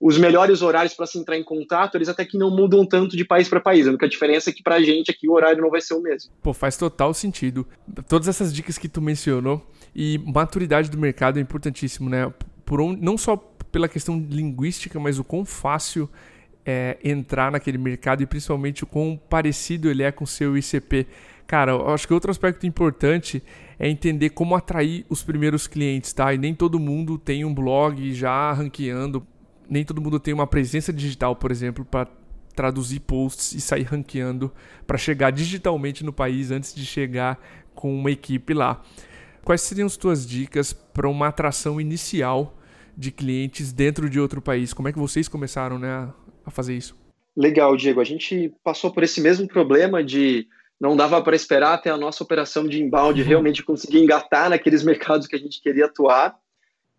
os 0.02 0.18
melhores 0.18 0.64
horários 0.64 0.96
para 0.96 1.06
se 1.06 1.20
entrar 1.20 1.38
em 1.38 1.44
contato, 1.44 1.96
eles 1.96 2.10
até 2.10 2.26
que 2.26 2.36
não 2.36 2.50
mudam 2.50 2.84
tanto 2.84 3.16
de 3.16 3.24
país 3.24 3.48
para 3.48 3.60
país. 3.60 3.86
A 3.86 3.92
única 3.92 4.10
diferença 4.10 4.50
é 4.50 4.54
que 4.54 4.64
para 4.64 4.76
a 4.76 4.82
gente 4.82 5.12
aqui 5.12 5.30
o 5.30 5.34
horário 5.34 5.62
não 5.62 5.70
vai 5.70 5.80
ser 5.80 5.94
o 5.94 6.02
mesmo. 6.02 6.32
Pô, 6.42 6.54
faz 6.54 6.76
total 6.76 7.14
sentido. 7.14 7.68
Todas 8.10 8.28
essas 8.28 8.52
dicas 8.52 8.80
que 8.80 8.90
tu 8.90 9.00
mencionou 9.00 9.64
e 9.96 10.18
maturidade 10.18 10.90
do 10.90 10.98
mercado 10.98 11.38
é 11.38 11.42
importantíssimo, 11.42 12.10
né? 12.10 12.34
Por 12.66 12.82
um, 12.82 12.94
não 12.94 13.16
só 13.16 13.38
pela 13.72 13.88
questão 13.88 14.18
linguística, 14.28 15.00
mas 15.00 15.20
o 15.20 15.24
quão 15.24 15.46
fácil 15.46 16.10
é, 16.66 16.98
entrar 17.04 17.52
naquele 17.52 17.78
mercado 17.78 18.24
e 18.24 18.26
principalmente 18.26 18.84
o 18.84 18.88
quão 18.88 19.20
parecido 19.30 19.88
ele 19.88 20.02
é 20.02 20.12
com 20.12 20.24
o 20.24 20.28
seu 20.28 20.58
ICP. 20.58 21.06
Cara, 21.46 21.74
eu 21.74 21.90
acho 21.90 22.08
que 22.08 22.14
outro 22.14 22.32
aspecto 22.32 22.66
importante 22.66 23.44
é 23.78 23.90
entender 23.90 24.30
como 24.30 24.56
atrair 24.56 25.06
os 25.10 25.22
primeiros 25.22 25.68
clientes, 25.68 26.14
tá? 26.14 26.34
E 26.34 26.38
nem 26.38 26.56
todo 26.56 26.80
mundo 26.80 27.18
tem 27.18 27.44
um 27.44 27.54
blog 27.54 28.14
já 28.14 28.54
ranqueando, 28.54 29.26
nem 29.72 29.84
todo 29.84 30.02
mundo 30.02 30.20
tem 30.20 30.34
uma 30.34 30.46
presença 30.46 30.94
digital, 30.94 31.36
por 31.36 31.50
exemplo, 31.50 31.84
para 31.84 32.08
traduzir 32.56 33.00
posts 33.00 33.54
e 33.54 33.62
sair 33.62 33.84
ranqueando 33.84 34.52
para 34.86 34.98
chegar 34.98 35.32
digitalmente 35.32 36.04
no 36.04 36.12
país 36.12 36.52
antes 36.52 36.76
de 36.76 36.86
chegar 36.86 37.40
com 37.74 37.96
uma 37.96 38.12
equipe 38.12 38.54
lá. 38.54 38.84
Quais 39.44 39.62
seriam 39.62 39.88
as 39.88 39.98
tuas 39.98 40.28
dicas 40.28 40.74
para 40.74 41.08
uma 41.08 41.30
atração 41.30 41.82
inicial 41.82 42.58
de 42.96 43.10
clientes 43.10 43.72
dentro 43.72 44.10
de 44.10 44.20
outro 44.20 44.42
país? 44.42 44.74
Como 44.74 44.88
é 44.88 44.92
que 44.92 45.00
vocês 45.00 45.28
começaram 45.28 45.80
né, 45.80 46.12
a 46.46 46.52
fazer 46.52 46.76
isso. 46.76 46.96
Legal, 47.36 47.76
Diego. 47.78 48.02
A 48.02 48.06
gente 48.06 48.54
passou 48.64 48.92
por 48.92 49.04
esse 49.04 49.22
mesmo 49.22 49.48
problema 49.48 50.04
de 50.04 50.48
não 50.80 50.96
dava 50.96 51.22
para 51.22 51.36
esperar 51.36 51.74
até 51.74 51.90
a 51.90 51.98
nossa 51.98 52.24
operação 52.24 52.68
de 52.68 52.82
inbound 52.82 53.22
uhum. 53.22 53.28
realmente 53.28 53.64
conseguir 53.64 54.00
engatar 54.00 54.50
naqueles 54.50 54.84
mercados 54.84 55.28
que 55.28 55.36
a 55.36 55.40
gente 55.40 55.62
queria 55.62 55.86
atuar. 55.86 56.36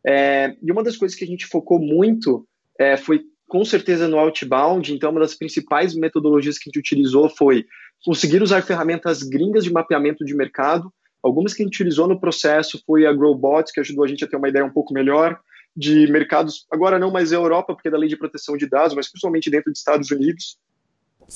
É, 0.07 0.57
e 0.63 0.73
uma 0.73 0.83
das 0.83 0.97
coisas 0.97 1.17
que 1.17 1.25
a 1.25 1.27
gente 1.27 1.47
focou 1.47 1.79
muito 1.79 2.47
é, 2.79 2.97
foi 2.97 3.23
com 3.49 3.65
certeza 3.65 4.09
no 4.09 4.19
outbound. 4.19 4.93
Então, 4.93 5.11
uma 5.11 5.21
das 5.21 5.35
principais 5.35 5.95
metodologias 5.95 6.59
que 6.59 6.65
a 6.65 6.71
gente 6.71 6.79
utilizou 6.79 7.29
foi 7.29 7.67
conseguir 8.05 8.43
usar 8.43 8.63
ferramentas 8.63 9.23
gringas 9.23 9.65
de 9.65 9.73
mapeamento 9.73 10.25
de 10.25 10.35
mercado. 10.35 10.93
Algumas 11.23 11.55
que 11.55 11.63
a 11.63 11.65
gente 11.65 11.75
utilizou 11.75 12.09
no 12.09 12.19
processo 12.19 12.83
foi 12.87 13.07
a 13.07 13.13
Growbots, 13.13 13.73
que 13.73 13.81
ajudou 13.81 14.05
a 14.05 14.09
gente 14.09 14.25
a 14.25 14.27
ter 14.27 14.37
uma 14.37 14.49
ideia 14.49 14.65
um 14.65 14.73
pouco 14.73 14.93
melhor 14.93 15.39
de 15.77 16.07
mercados, 16.11 16.67
agora 16.71 16.99
não 16.99 17.11
mais 17.11 17.33
a 17.33 17.37
Europa, 17.37 17.75
porque 17.75 17.89
é 17.89 17.91
da 17.91 17.97
lei 17.97 18.09
de 18.09 18.17
proteção 18.17 18.57
de 18.57 18.67
dados, 18.67 18.95
mas 18.95 19.09
principalmente 19.09 19.51
dentro 19.51 19.71
dos 19.71 19.79
Estados 19.79 20.11
Unidos. 20.11 20.59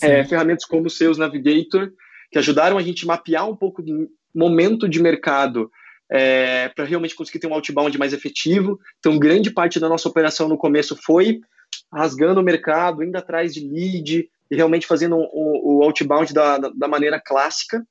É, 0.03 0.25
ferramentas 0.25 0.65
como 0.65 0.87
o 0.87 0.91
Sales 0.91 1.17
Navigator, 1.17 1.91
que 2.31 2.39
ajudaram 2.39 2.77
a 2.77 2.83
gente 2.83 3.07
mapear 3.07 3.49
um 3.49 3.57
pouco 3.57 3.83
do 3.83 4.11
momento 4.35 4.89
de 4.89 5.01
mercado 5.01 5.71
é, 6.11 6.69
para 6.69 6.85
realmente 6.85 7.15
conseguir 7.15 7.39
ter 7.39 7.47
um 7.47 7.55
outbound 7.55 7.97
mais 7.99 8.13
efetivo. 8.13 8.79
Então, 8.99 9.19
grande 9.19 9.51
parte 9.51 9.81
da 9.81 9.89
nossa 9.89 10.09
operação 10.09 10.49
no 10.49 10.59
começo 10.59 10.97
foi 10.97 11.41
rasgando 11.93 12.41
o 12.41 12.45
mercado, 12.45 13.03
indo 13.03 13.17
atrás 13.17 13.55
de 13.55 13.61
lead 13.61 14.29
e 14.51 14.57
realmente 14.57 14.87
fazendo 14.87 15.17
o, 15.17 15.79
o 15.79 15.83
outbound 15.83 16.33
da, 16.33 16.59
da 16.59 16.89
maneira 16.89 17.21
clássica. 17.21 17.85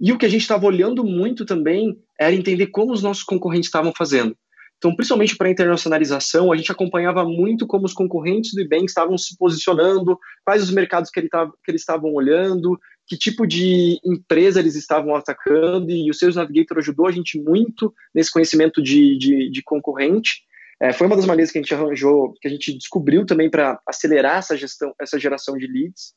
E 0.00 0.12
o 0.12 0.18
que 0.18 0.26
a 0.26 0.28
gente 0.28 0.42
estava 0.42 0.66
olhando 0.66 1.02
muito 1.04 1.46
também 1.46 1.98
era 2.20 2.34
entender 2.34 2.66
como 2.68 2.92
os 2.92 3.02
nossos 3.02 3.22
concorrentes 3.22 3.68
estavam 3.68 3.92
fazendo. 3.96 4.36
Então, 4.78 4.94
principalmente 4.94 5.36
para 5.36 5.48
a 5.48 5.50
internacionalização, 5.50 6.52
a 6.52 6.56
gente 6.56 6.70
acompanhava 6.70 7.24
muito 7.24 7.66
como 7.66 7.86
os 7.86 7.94
concorrentes 7.94 8.52
do 8.52 8.60
IBAN 8.60 8.84
estavam 8.84 9.16
se 9.16 9.36
posicionando, 9.38 10.18
quais 10.44 10.62
os 10.62 10.70
mercados 10.70 11.10
que, 11.10 11.18
ele 11.18 11.30
tava, 11.30 11.50
que 11.64 11.70
eles 11.70 11.80
estavam 11.80 12.12
olhando, 12.12 12.78
que 13.06 13.16
tipo 13.16 13.46
de 13.46 14.00
empresa 14.04 14.58
eles 14.58 14.74
estavam 14.74 15.14
atacando, 15.14 15.90
e 15.90 16.10
o 16.10 16.14
Sales 16.14 16.36
Navigator 16.36 16.78
ajudou 16.78 17.06
a 17.06 17.12
gente 17.12 17.40
muito 17.40 17.94
nesse 18.14 18.32
conhecimento 18.32 18.82
de, 18.82 19.16
de, 19.16 19.50
de 19.50 19.62
concorrente. 19.62 20.42
É, 20.80 20.92
foi 20.92 21.06
uma 21.06 21.16
das 21.16 21.24
maneiras 21.24 21.50
que 21.50 21.58
a 21.58 21.62
gente 21.62 21.72
arranjou, 21.72 22.34
que 22.40 22.48
a 22.48 22.50
gente 22.50 22.76
descobriu 22.76 23.24
também 23.24 23.48
para 23.48 23.80
acelerar 23.86 24.38
essa 24.38 24.56
gestão, 24.56 24.92
essa 25.00 25.18
geração 25.18 25.56
de 25.56 25.66
leads. 25.66 26.14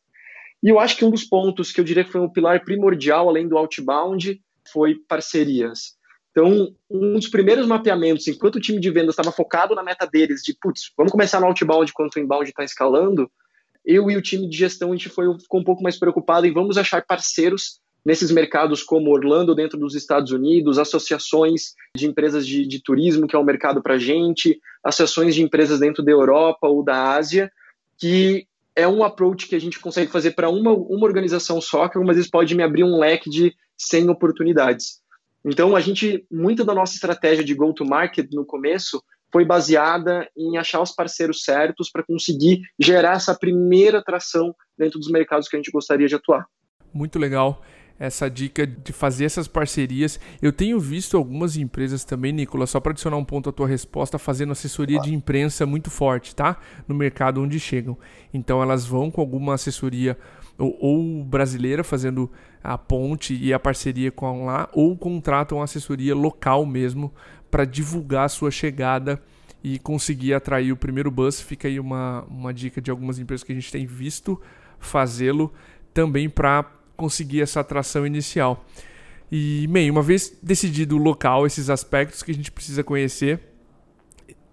E 0.61 0.69
eu 0.69 0.79
acho 0.79 0.97
que 0.97 1.05
um 1.05 1.11
dos 1.11 1.23
pontos 1.23 1.71
que 1.71 1.79
eu 1.79 1.85
diria 1.85 2.03
que 2.03 2.11
foi 2.11 2.19
um 2.19 2.29
pilar 2.29 2.65
primordial, 2.65 3.29
além 3.29 3.47
do 3.47 3.57
outbound, 3.57 4.41
foi 4.71 4.95
parcerias. 5.07 5.97
Então, 6.31 6.73
um 6.89 7.13
dos 7.13 7.27
primeiros 7.27 7.65
mapeamentos, 7.65 8.27
enquanto 8.27 8.55
o 8.55 8.61
time 8.61 8.79
de 8.79 8.91
vendas 8.91 9.13
estava 9.13 9.31
focado 9.31 9.73
na 9.73 9.83
meta 9.83 10.05
deles, 10.05 10.41
de 10.43 10.55
putz, 10.59 10.91
vamos 10.97 11.11
começar 11.11 11.39
no 11.39 11.47
outbound 11.47 11.89
enquanto 11.89 12.15
o 12.15 12.19
inbound 12.19 12.49
está 12.49 12.63
escalando, 12.63 13.31
eu 13.89 14.11
e 14.11 14.15
o 14.15 14.21
time 14.21 14.47
de 14.47 14.55
gestão 14.55 14.91
a 14.91 14.95
gente 14.95 15.09
foi, 15.09 15.25
ficou 15.39 15.59
um 15.59 15.63
pouco 15.63 15.81
mais 15.81 15.97
preocupado 15.97 16.45
em 16.45 16.53
vamos 16.53 16.77
achar 16.77 17.03
parceiros 17.03 17.79
nesses 18.05 18.29
mercados 18.29 18.83
como 18.83 19.09
Orlando, 19.09 19.55
dentro 19.55 19.79
dos 19.79 19.95
Estados 19.95 20.31
Unidos, 20.31 20.77
associações 20.77 21.73
de 21.97 22.05
empresas 22.05 22.45
de, 22.45 22.67
de 22.67 22.81
turismo, 22.83 23.27
que 23.27 23.35
é 23.35 23.39
um 23.39 23.43
mercado 23.43 23.81
para 23.81 23.95
a 23.95 23.97
gente, 23.97 24.59
associações 24.83 25.33
de 25.33 25.41
empresas 25.41 25.79
dentro 25.79 26.03
da 26.03 26.11
Europa 26.11 26.67
ou 26.67 26.83
da 26.83 27.15
Ásia, 27.15 27.51
que 27.97 28.45
é 28.75 28.87
um 28.87 29.03
approach 29.03 29.47
que 29.47 29.55
a 29.55 29.59
gente 29.59 29.79
consegue 29.79 30.11
fazer 30.11 30.31
para 30.31 30.49
uma, 30.49 30.71
uma 30.71 31.05
organização 31.05 31.59
só, 31.59 31.89
que 31.89 31.97
algumas 31.97 32.15
vezes 32.15 32.29
pode 32.29 32.55
me 32.55 32.61
abrir 32.61 32.83
um 32.83 32.99
leque 32.99 33.27
de 33.27 33.55
100 33.75 34.09
oportunidades. 34.09 35.01
Então, 35.43 35.75
a 35.75 35.79
gente, 35.79 36.25
muita 36.31 36.63
da 36.63 36.75
nossa 36.75 36.93
estratégia 36.93 37.43
de 37.43 37.55
go-to-market 37.55 38.29
no 38.31 38.45
começo 38.45 39.03
foi 39.31 39.45
baseada 39.45 40.27
em 40.35 40.57
achar 40.57 40.81
os 40.81 40.91
parceiros 40.91 41.43
certos 41.43 41.89
para 41.91 42.03
conseguir 42.03 42.61
gerar 42.79 43.15
essa 43.15 43.35
primeira 43.35 43.99
atração 43.99 44.53
dentro 44.77 44.99
dos 44.99 45.09
mercados 45.09 45.47
que 45.47 45.55
a 45.55 45.59
gente 45.59 45.71
gostaria 45.71 46.07
de 46.07 46.15
atuar. 46.15 46.45
Muito 46.93 47.19
legal 47.19 47.61
essa 47.99 48.29
dica 48.29 48.65
de 48.65 48.93
fazer 48.93 49.25
essas 49.25 49.47
parcerias. 49.47 50.19
Eu 50.41 50.53
tenho 50.53 50.79
visto 50.79 51.17
algumas 51.17 51.57
empresas 51.57 52.05
também, 52.05 52.31
Nicolas, 52.31 52.69
só 52.69 52.79
para 52.79 52.93
adicionar 52.93 53.17
um 53.17 53.25
ponto 53.25 53.49
à 53.49 53.51
tua 53.51 53.67
resposta, 53.67 54.17
fazendo 54.17 54.53
assessoria 54.53 54.99
de 55.01 55.13
imprensa 55.13 55.65
muito 55.65 55.91
forte, 55.91 56.33
tá? 56.33 56.57
No 56.87 56.95
mercado 56.95 57.41
onde 57.41 57.59
chegam. 57.59 57.97
Então 58.33 58.63
elas 58.63 58.85
vão 58.85 59.11
com 59.11 59.19
alguma 59.19 59.55
assessoria 59.55 60.17
ou, 60.57 60.77
ou 60.79 61.23
brasileira 61.25 61.83
fazendo 61.83 62.31
a 62.63 62.77
ponte 62.77 63.33
e 63.33 63.53
a 63.53 63.59
parceria 63.59 64.11
com 64.11 64.45
lá, 64.45 64.69
ou 64.73 64.97
contratam 64.97 65.61
assessoria 65.61 66.15
local 66.15 66.65
mesmo 66.65 67.13
para 67.49 67.65
divulgar 67.65 68.25
a 68.25 68.29
sua 68.29 68.51
chegada 68.51 69.21
e 69.63 69.77
conseguir 69.79 70.33
atrair 70.33 70.71
o 70.71 70.77
primeiro 70.77 71.11
bus. 71.11 71.41
Fica 71.41 71.67
aí 71.67 71.79
uma, 71.79 72.23
uma 72.29 72.53
dica 72.53 72.81
de 72.81 72.89
algumas 72.89 73.19
empresas 73.19 73.43
que 73.43 73.51
a 73.51 73.55
gente 73.55 73.71
tem 73.71 73.85
visto 73.85 74.39
fazê-lo 74.79 75.53
também 75.93 76.29
para 76.29 76.63
conseguir 76.95 77.41
essa 77.41 77.59
atração 77.59 78.05
inicial. 78.05 78.65
E, 79.31 79.67
bem, 79.67 79.91
uma 79.91 80.01
vez 80.01 80.37
decidido 80.41 80.95
o 80.95 80.99
local, 80.99 81.45
esses 81.45 81.69
aspectos 81.69 82.23
que 82.23 82.31
a 82.31 82.33
gente 82.33 82.51
precisa 82.51 82.83
conhecer, 82.83 83.39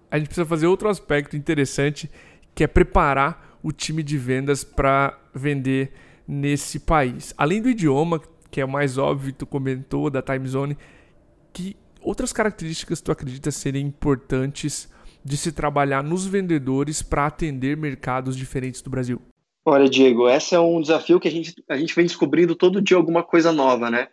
a 0.09 0.17
gente 0.17 0.27
precisa 0.27 0.45
fazer 0.45 0.67
outro 0.67 0.87
aspecto 0.87 1.35
interessante, 1.35 2.09
que 2.53 2.63
é 2.63 2.67
preparar 2.67 3.57
o 3.63 3.71
time 3.71 4.03
de 4.03 4.17
vendas 4.17 4.63
para 4.63 5.17
vender 5.33 5.91
nesse 6.27 6.79
país. 6.79 7.33
Além 7.37 7.61
do 7.61 7.69
idioma, 7.69 8.21
que 8.51 8.61
é 8.61 8.65
o 8.65 8.69
mais 8.69 8.97
óbvio, 8.97 9.33
tu 9.33 9.45
comentou, 9.45 10.09
da 10.09 10.21
time 10.21 10.47
zone, 10.47 10.77
outras 12.01 12.33
características 12.33 13.01
tu 13.01 13.11
acredita 13.11 13.51
serem 13.51 13.85
importantes 13.85 14.89
de 15.23 15.35
se 15.35 15.51
trabalhar 15.51 16.03
nos 16.03 16.25
vendedores 16.25 17.01
para 17.01 17.25
atender 17.25 17.75
mercados 17.75 18.35
diferentes 18.35 18.81
do 18.81 18.89
Brasil? 18.89 19.21
Olha, 19.65 19.89
Diego, 19.89 20.29
esse 20.29 20.55
é 20.55 20.59
um 20.59 20.79
desafio 20.79 21.19
que 21.19 21.27
a 21.27 21.31
gente, 21.31 21.53
a 21.67 21.75
gente 21.75 21.93
vem 21.93 22.05
descobrindo 22.05 22.55
todo 22.55 22.81
dia 22.81 22.95
alguma 22.95 23.21
coisa 23.21 23.51
nova, 23.51 23.91
né? 23.91 24.07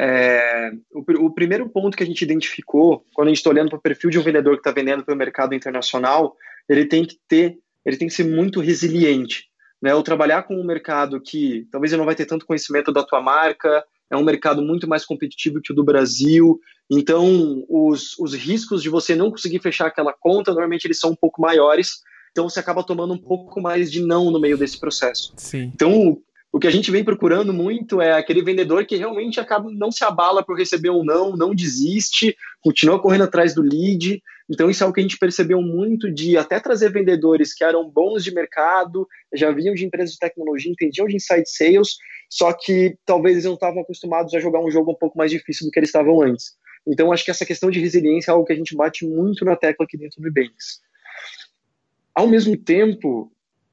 É, 0.00 0.72
o, 0.92 1.26
o, 1.26 1.30
primeiro 1.30 1.68
ponto 1.68 1.96
que 1.96 2.02
a 2.02 2.06
gente 2.06 2.22
identificou, 2.22 3.04
quando 3.14 3.28
a 3.28 3.30
gente 3.30 3.38
está 3.38 3.50
olhando 3.50 3.68
para 3.68 3.78
o 3.78 3.82
perfil 3.82 4.10
de 4.10 4.18
um 4.18 4.22
vendedor 4.22 4.54
que 4.54 4.60
está 4.60 4.72
vendendo 4.72 5.04
para 5.04 5.14
o 5.14 5.18
mercado 5.18 5.54
internacional, 5.54 6.34
ele 6.68 6.86
tem 6.86 7.04
que 7.04 7.18
ter, 7.28 7.58
ele 7.84 7.96
tem 7.96 8.08
que 8.08 8.14
ser 8.14 8.24
muito 8.24 8.60
resiliente. 8.60 9.44
Né? 9.80 9.94
Ou 9.94 10.02
trabalhar 10.02 10.44
com 10.44 10.58
um 10.58 10.64
mercado 10.64 11.20
que 11.20 11.68
talvez 11.70 11.92
ele 11.92 11.98
não 11.98 12.06
vai 12.06 12.14
ter 12.14 12.24
tanto 12.24 12.46
conhecimento 12.46 12.90
da 12.90 13.02
tua 13.04 13.20
marca, 13.20 13.84
é 14.10 14.16
um 14.16 14.24
mercado 14.24 14.62
muito 14.62 14.88
mais 14.88 15.04
competitivo 15.04 15.60
que 15.60 15.72
o 15.72 15.74
do 15.74 15.84
Brasil, 15.84 16.58
então 16.90 17.64
os, 17.68 18.18
os 18.18 18.34
riscos 18.34 18.82
de 18.82 18.88
você 18.88 19.14
não 19.14 19.30
conseguir 19.30 19.60
fechar 19.60 19.86
aquela 19.86 20.12
conta, 20.12 20.50
normalmente 20.50 20.86
eles 20.86 20.98
são 20.98 21.10
um 21.10 21.16
pouco 21.16 21.40
maiores, 21.40 22.02
então 22.30 22.48
você 22.48 22.60
acaba 22.60 22.82
tomando 22.82 23.14
um 23.14 23.18
pouco 23.18 23.60
mais 23.60 23.90
de 23.90 24.00
não 24.00 24.30
no 24.30 24.40
meio 24.40 24.58
desse 24.58 24.78
processo. 24.78 25.32
Sim. 25.36 25.70
Então, 25.74 26.18
o 26.54 26.58
que 26.60 26.68
a 26.68 26.70
gente 26.70 26.90
vem 26.90 27.02
procurando 27.02 27.52
muito 27.52 28.00
é 28.00 28.12
aquele 28.12 28.40
vendedor 28.40 28.86
que 28.86 28.96
realmente 28.96 29.40
acaba 29.40 29.68
não 29.72 29.90
se 29.90 30.04
abala 30.04 30.40
por 30.40 30.56
receber 30.56 30.90
um 30.90 31.04
não, 31.04 31.36
não 31.36 31.52
desiste, 31.52 32.36
continua 32.60 33.00
correndo 33.00 33.24
atrás 33.24 33.54
do 33.54 33.60
lead. 33.60 34.22
Então 34.48 34.70
isso 34.70 34.84
é 34.84 34.86
o 34.86 34.92
que 34.92 35.00
a 35.00 35.02
gente 35.02 35.18
percebeu 35.18 35.60
muito 35.60 36.12
de 36.12 36.36
até 36.36 36.60
trazer 36.60 36.92
vendedores 36.92 37.52
que 37.52 37.64
eram 37.64 37.90
bons 37.90 38.22
de 38.22 38.32
mercado, 38.32 39.08
já 39.34 39.50
vinham 39.50 39.74
de 39.74 39.84
empresas 39.84 40.12
de 40.12 40.18
tecnologia, 40.20 40.70
entendiam 40.70 41.08
de 41.08 41.16
inside 41.16 41.48
sales, 41.48 41.96
só 42.30 42.52
que 42.52 42.96
talvez 43.04 43.34
eles 43.34 43.46
não 43.46 43.54
estavam 43.54 43.82
acostumados 43.82 44.32
a 44.32 44.38
jogar 44.38 44.60
um 44.60 44.70
jogo 44.70 44.92
um 44.92 44.96
pouco 44.96 45.18
mais 45.18 45.32
difícil 45.32 45.66
do 45.66 45.72
que 45.72 45.78
eles 45.80 45.88
estavam 45.88 46.22
antes. 46.22 46.52
Então 46.86 47.12
acho 47.12 47.24
que 47.24 47.30
essa 47.30 47.46
questão 47.46 47.70
de 47.70 47.80
resiliência 47.80 48.30
é 48.30 48.32
algo 48.32 48.46
que 48.46 48.52
a 48.52 48.56
gente 48.56 48.76
bate 48.76 49.06
muito 49.06 49.44
na 49.44 49.56
tecla 49.56 49.84
aqui 49.84 49.96
dentro 49.96 50.20
do 50.20 50.32
Banks. 50.32 50.80
Ao 52.14 52.28
mesmo 52.28 52.56
tempo, 52.56 53.32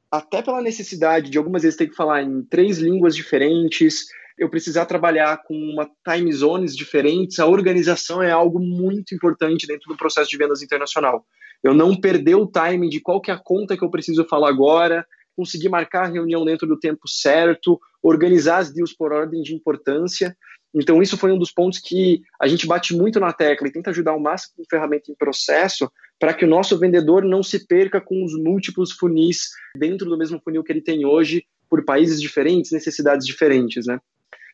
até 0.10 0.42
pela 0.42 0.62
necessidade 0.62 1.30
de 1.30 1.38
algumas 1.38 1.64
vezes 1.64 1.78
ter 1.78 1.88
que 1.88 1.96
falar 1.96 2.24
em 2.24 2.42
três 2.44 2.78
línguas 2.78 3.16
diferentes, 3.16 4.08
eu 4.38 4.50
precisar 4.50 4.86
trabalhar 4.86 5.44
com 5.44 5.54
uma 5.54 5.90
time 6.04 6.32
zones 6.34 6.76
diferentes, 6.76 7.40
a 7.40 7.46
organização 7.46 8.24
é 8.24 8.32
algo 8.32 8.60
muito 8.60 9.14
importante 9.14 9.68
dentro 9.68 9.88
do 9.88 9.98
processo 9.98 10.30
de 10.30 10.38
vendas 10.38 10.62
internacional. 10.62 11.26
Eu 11.64 11.74
não 11.74 11.96
perder 11.96 12.36
o 12.36 12.48
time 12.48 12.90
de 12.90 13.00
qual 13.00 13.22
que 13.22 13.30
é 13.30 13.34
a 13.34 13.38
conta 13.38 13.78
que 13.78 13.84
eu 13.84 13.92
preciso 13.92 14.26
falar 14.26 14.50
agora, 14.50 15.06
conseguir 15.36 15.70
marcar 15.70 16.06
a 16.06 16.12
reunião 16.12 16.44
dentro 16.44 16.68
do 16.68 16.80
tempo 16.80 17.08
certo, 17.08 17.80
organizar 18.02 18.58
as 18.58 18.74
deals 18.74 18.94
por 18.94 19.14
ordem 19.14 19.42
de 19.42 19.54
importância. 19.54 20.36
Então, 20.74 21.02
isso 21.02 21.18
foi 21.18 21.32
um 21.32 21.38
dos 21.38 21.52
pontos 21.52 21.80
que 21.80 22.22
a 22.40 22.48
gente 22.48 22.66
bate 22.66 22.96
muito 22.96 23.20
na 23.20 23.34
tecla 23.34 23.68
e 23.68 23.72
tenta 23.72 23.90
ajudar 23.90 24.14
o 24.16 24.20
máximo 24.20 24.56
com 24.58 24.64
ferramenta 24.70 25.12
em 25.12 25.16
processo 25.16 25.92
para 26.20 26.34
que 26.34 26.46
o 26.46 26.48
nosso 26.48 26.78
vendedor 26.78 27.26
não 27.26 27.44
se 27.44 27.68
perca 27.68 28.00
com 28.00 28.24
os 28.24 28.34
múltiplos 28.36 28.92
funis 28.92 29.50
dentro 29.76 30.08
do 30.10 30.18
mesmo 30.18 30.40
funil 30.40 30.64
que 30.64 30.72
ele 30.72 30.82
tem 30.82 31.06
hoje, 31.06 31.46
por 31.70 31.84
países 31.84 32.22
diferentes, 32.22 32.72
necessidades 32.72 33.26
diferentes. 33.26 33.86
Né? 33.86 34.00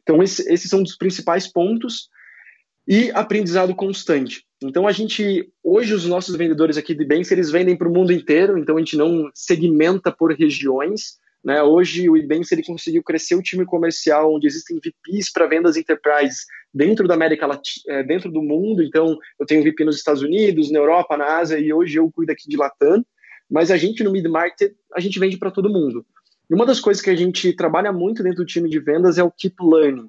Então, 0.01 0.23
esse, 0.23 0.51
esses 0.51 0.69
são 0.69 0.81
os 0.81 0.95
principais 0.95 1.47
pontos. 1.47 2.09
E 2.89 3.11
aprendizado 3.11 3.75
constante. 3.75 4.45
Então, 4.63 4.87
a 4.87 4.93
gente, 4.93 5.51
hoje, 5.61 5.93
os 5.93 6.05
nossos 6.05 6.37
vendedores 6.37 6.77
aqui 6.77 6.95
de 6.95 7.03
bens, 7.03 7.29
eles 7.29 7.51
vendem 7.51 7.75
para 7.75 7.89
o 7.89 7.93
mundo 7.93 8.13
inteiro, 8.13 8.57
então 8.57 8.77
a 8.77 8.79
gente 8.79 8.95
não 8.95 9.29
segmenta 9.33 10.09
por 10.09 10.31
regiões 10.31 11.17
né? 11.43 11.61
Hoje 11.63 12.09
o 12.09 12.17
Ibanks 12.17 12.51
ele 12.51 12.63
conseguiu 12.63 13.03
crescer 13.03 13.35
o 13.35 13.41
time 13.41 13.65
comercial 13.65 14.33
onde 14.33 14.47
existem 14.47 14.77
VPs 14.77 15.31
para 15.31 15.47
vendas 15.47 15.77
enterprise 15.77 16.45
dentro 16.73 17.07
da 17.07 17.13
América 17.13 17.47
Latina, 17.47 17.83
é, 17.87 18.03
dentro 18.03 18.31
do 18.31 18.41
mundo. 18.41 18.83
Então 18.83 19.17
eu 19.39 19.45
tenho 19.45 19.63
VP 19.63 19.85
nos 19.85 19.97
Estados 19.97 20.21
Unidos, 20.21 20.71
na 20.71 20.79
Europa, 20.79 21.15
na 21.17 21.37
Ásia 21.37 21.57
e 21.57 21.71
hoje 21.71 21.97
eu 21.97 22.11
cuido 22.11 22.31
aqui 22.31 22.49
de 22.49 22.57
Latam. 22.57 23.03
Mas 23.49 23.71
a 23.71 23.77
gente 23.77 24.03
no 24.03 24.11
mid 24.11 24.25
market 24.25 24.73
a 24.93 24.99
gente 24.99 25.19
vende 25.19 25.37
para 25.37 25.51
todo 25.51 25.69
mundo. 25.69 26.05
E 26.49 26.53
uma 26.53 26.65
das 26.65 26.79
coisas 26.79 27.03
que 27.03 27.09
a 27.09 27.15
gente 27.15 27.53
trabalha 27.53 27.91
muito 27.91 28.23
dentro 28.23 28.43
do 28.43 28.45
time 28.45 28.69
de 28.69 28.79
vendas 28.79 29.17
é 29.17 29.23
o 29.23 29.31
keep 29.31 29.55
learning. 29.61 30.07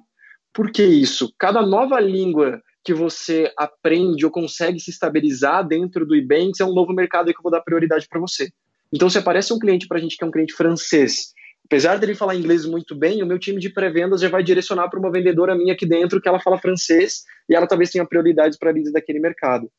Por 0.53 0.71
que 0.71 0.83
isso? 0.83 1.33
Cada 1.37 1.61
nova 1.61 1.99
língua 1.99 2.61
que 2.83 2.93
você 2.93 3.51
aprende 3.57 4.25
ou 4.25 4.31
consegue 4.31 4.79
se 4.79 4.89
estabilizar 4.89 5.67
dentro 5.67 6.05
do 6.05 6.15
Ibanks 6.15 6.59
é 6.59 6.65
um 6.65 6.73
novo 6.73 6.93
mercado 6.93 7.31
que 7.31 7.37
eu 7.37 7.43
vou 7.43 7.51
dar 7.51 7.61
prioridade 7.61 8.07
para 8.09 8.19
você. 8.19 8.49
Então, 8.93 9.09
se 9.09 9.17
aparece 9.17 9.53
um 9.53 9.59
cliente 9.59 9.87
para 9.87 9.97
a 9.97 10.01
gente 10.01 10.17
que 10.17 10.23
é 10.23 10.27
um 10.27 10.31
cliente 10.31 10.53
francês, 10.53 11.33
apesar 11.65 11.97
dele 11.97 12.15
falar 12.15 12.35
inglês 12.35 12.65
muito 12.65 12.95
bem, 12.95 13.21
o 13.21 13.25
meu 13.25 13.37
time 13.37 13.59
de 13.59 13.69
pré-vendas 13.69 14.21
já 14.21 14.29
vai 14.29 14.43
direcionar 14.43 14.89
para 14.89 14.99
uma 14.99 15.11
vendedora 15.11 15.55
minha 15.55 15.73
aqui 15.73 15.85
dentro 15.85 16.19
que 16.19 16.27
ela 16.27 16.39
fala 16.39 16.57
francês 16.59 17.23
e 17.47 17.55
ela 17.55 17.67
talvez 17.67 17.91
tenha 17.91 18.05
prioridades 18.05 18.57
para 18.57 18.71
líderes 18.71 18.93
daquele 18.93 19.19
mercado. 19.19 19.71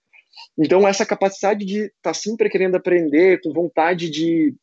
Então, 0.57 0.87
essa 0.87 1.05
capacidade 1.05 1.65
de 1.65 1.79
estar 1.85 1.93
tá 2.03 2.15
sempre 2.15 2.49
querendo 2.49 2.77
aprender, 2.77 3.41
com 3.43 3.53
vontade 3.53 4.09
de, 4.09 4.55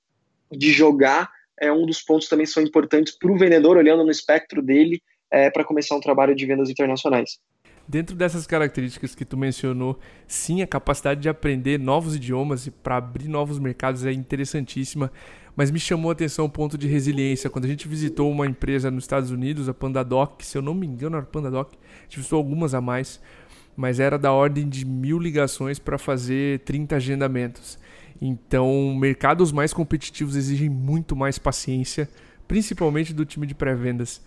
de 0.51 0.71
jogar, 0.71 1.29
é 1.59 1.71
um 1.71 1.85
dos 1.85 2.01
pontos 2.01 2.29
também 2.29 2.45
que 2.45 2.51
são 2.51 2.63
importantes 2.63 3.17
para 3.17 3.31
o 3.31 3.37
vendedor, 3.37 3.77
olhando 3.77 4.03
no 4.03 4.11
espectro 4.11 4.61
dele, 4.61 5.01
é, 5.31 5.49
para 5.49 5.65
começar 5.65 5.95
um 5.95 5.99
trabalho 5.99 6.35
de 6.35 6.45
vendas 6.45 6.69
internacionais. 6.69 7.39
Dentro 7.87 8.15
dessas 8.17 8.45
características 8.45 9.15
que 9.15 9.23
tu 9.23 9.37
mencionou, 9.37 9.97
sim, 10.27 10.61
a 10.61 10.67
capacidade 10.67 11.21
de 11.21 11.29
aprender 11.29 11.79
novos 11.79 12.15
idiomas 12.15 12.67
e 12.67 12.71
para 12.71 12.97
abrir 12.97 13.29
novos 13.29 13.59
mercados 13.59 14.05
é 14.05 14.11
interessantíssima, 14.11 15.09
mas 15.55 15.71
me 15.71 15.79
chamou 15.79 16.09
a 16.09 16.13
atenção 16.13 16.45
o 16.45 16.49
ponto 16.49 16.77
de 16.77 16.85
resiliência. 16.85 17.49
Quando 17.49 17.63
a 17.63 17.67
gente 17.69 17.87
visitou 17.87 18.29
uma 18.29 18.45
empresa 18.45 18.91
nos 18.91 19.05
Estados 19.05 19.31
Unidos, 19.31 19.69
a 19.69 19.73
Pandadoc, 19.73 20.41
se 20.41 20.57
eu 20.57 20.61
não 20.61 20.73
me 20.73 20.85
engano 20.85 21.15
era 21.15 21.25
Pandadoc, 21.25 21.73
a 21.73 22.03
gente 22.03 22.17
visitou 22.17 22.37
algumas 22.37 22.73
a 22.73 22.81
mais, 22.81 23.21
mas 23.75 24.01
era 24.01 24.19
da 24.19 24.33
ordem 24.33 24.67
de 24.67 24.85
mil 24.85 25.17
ligações 25.17 25.79
para 25.79 25.97
fazer 25.97 26.59
30 26.59 26.97
agendamentos. 26.97 27.79
Então, 28.21 28.93
mercados 28.95 29.51
mais 29.53 29.71
competitivos 29.71 30.35
exigem 30.35 30.69
muito 30.69 31.15
mais 31.15 31.39
paciência, 31.39 32.09
principalmente 32.47 33.13
do 33.13 33.23
time 33.23 33.47
de 33.47 33.55
pré-vendas. 33.55 34.21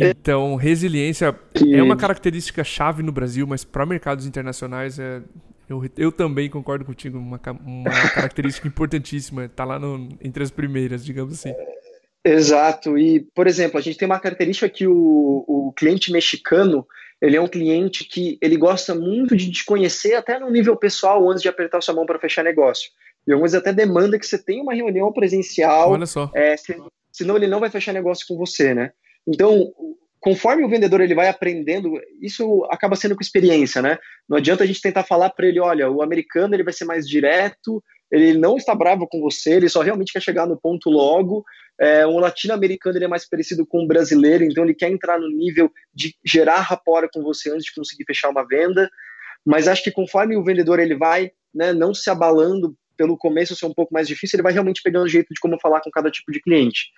Então, 0.00 0.56
resiliência 0.56 1.34
é 1.74 1.82
uma 1.82 1.96
característica 1.96 2.62
chave 2.64 3.02
no 3.02 3.12
Brasil, 3.12 3.46
mas 3.46 3.64
para 3.64 3.86
mercados 3.86 4.26
internacionais 4.26 4.98
é, 4.98 5.22
eu, 5.68 5.84
eu 5.96 6.10
também 6.10 6.48
concordo 6.48 6.84
contigo, 6.84 7.18
uma, 7.18 7.40
uma 7.64 7.90
característica 8.14 8.66
importantíssima, 8.66 9.44
está 9.44 9.64
lá 9.64 9.78
no, 9.78 10.08
entre 10.22 10.42
as 10.42 10.50
primeiras, 10.50 11.04
digamos 11.04 11.34
assim. 11.34 11.54
Exato, 12.24 12.98
e 12.98 13.20
por 13.34 13.46
exemplo, 13.46 13.78
a 13.78 13.82
gente 13.82 13.98
tem 13.98 14.06
uma 14.06 14.18
característica 14.18 14.68
que 14.68 14.86
o, 14.86 15.44
o 15.46 15.72
cliente 15.76 16.10
mexicano, 16.10 16.86
ele 17.20 17.36
é 17.36 17.40
um 17.40 17.46
cliente 17.46 18.04
que 18.04 18.38
ele 18.40 18.56
gosta 18.56 18.94
muito 18.94 19.36
de 19.36 19.50
te 19.50 19.64
conhecer 19.64 20.14
até 20.14 20.38
no 20.38 20.50
nível 20.50 20.76
pessoal 20.76 21.28
antes 21.28 21.42
de 21.42 21.48
apertar 21.48 21.80
sua 21.80 21.94
mão 21.94 22.06
para 22.06 22.18
fechar 22.18 22.42
negócio. 22.42 22.90
E 23.26 23.32
algumas 23.32 23.54
até 23.54 23.72
demanda 23.72 24.18
que 24.18 24.26
você 24.26 24.38
tenha 24.38 24.62
uma 24.62 24.74
reunião 24.74 25.12
presencial, 25.12 25.90
Olha 25.90 26.06
só. 26.06 26.30
É, 26.34 26.54
senão 27.12 27.36
ele 27.36 27.46
não 27.46 27.60
vai 27.60 27.68
fechar 27.68 27.92
negócio 27.92 28.26
com 28.26 28.36
você, 28.36 28.74
né? 28.74 28.92
Então, 29.28 29.70
conforme 30.20 30.64
o 30.64 30.68
vendedor 30.68 31.00
ele 31.00 31.14
vai 31.14 31.28
aprendendo, 31.28 32.00
isso 32.20 32.66
acaba 32.70 32.96
sendo 32.96 33.14
com 33.14 33.22
experiência, 33.22 33.82
né? 33.82 33.98
Não 34.28 34.38
adianta 34.38 34.64
a 34.64 34.66
gente 34.66 34.80
tentar 34.80 35.04
falar 35.04 35.30
para 35.30 35.46
ele, 35.46 35.60
olha, 35.60 35.90
o 35.90 36.02
americano 36.02 36.54
ele 36.54 36.64
vai 36.64 36.72
ser 36.72 36.86
mais 36.86 37.06
direto, 37.06 37.82
ele 38.10 38.38
não 38.38 38.56
está 38.56 38.74
bravo 38.74 39.06
com 39.06 39.20
você, 39.20 39.54
ele 39.54 39.68
só 39.68 39.82
realmente 39.82 40.12
quer 40.12 40.22
chegar 40.22 40.46
no 40.46 40.58
ponto 40.58 40.88
logo. 40.88 41.44
É, 41.78 42.06
o 42.06 42.18
latino-americano 42.18 42.96
ele 42.96 43.04
é 43.04 43.08
mais 43.08 43.28
parecido 43.28 43.66
com 43.66 43.84
o 43.84 43.86
brasileiro, 43.86 44.44
então 44.44 44.64
ele 44.64 44.74
quer 44.74 44.90
entrar 44.90 45.18
no 45.20 45.28
nível 45.28 45.70
de 45.94 46.14
gerar 46.24 46.60
rapport 46.60 47.08
com 47.12 47.22
você 47.22 47.50
antes 47.50 47.66
de 47.66 47.74
conseguir 47.74 48.04
fechar 48.04 48.30
uma 48.30 48.46
venda. 48.46 48.88
Mas 49.44 49.68
acho 49.68 49.84
que 49.84 49.90
conforme 49.90 50.36
o 50.36 50.42
vendedor 50.42 50.80
ele 50.80 50.96
vai, 50.96 51.30
né, 51.54 51.72
não 51.72 51.92
se 51.92 52.08
abalando 52.08 52.74
pelo 52.96 53.16
começo 53.16 53.54
ser 53.54 53.66
um 53.66 53.74
pouco 53.74 53.94
mais 53.94 54.08
difícil, 54.08 54.36
ele 54.36 54.42
vai 54.42 54.52
realmente 54.52 54.82
pegando 54.82 55.04
o 55.04 55.08
jeito 55.08 55.32
de 55.32 55.40
como 55.40 55.60
falar 55.60 55.80
com 55.80 55.90
cada 55.90 56.10
tipo 56.10 56.32
de 56.32 56.40
cliente. 56.40 56.88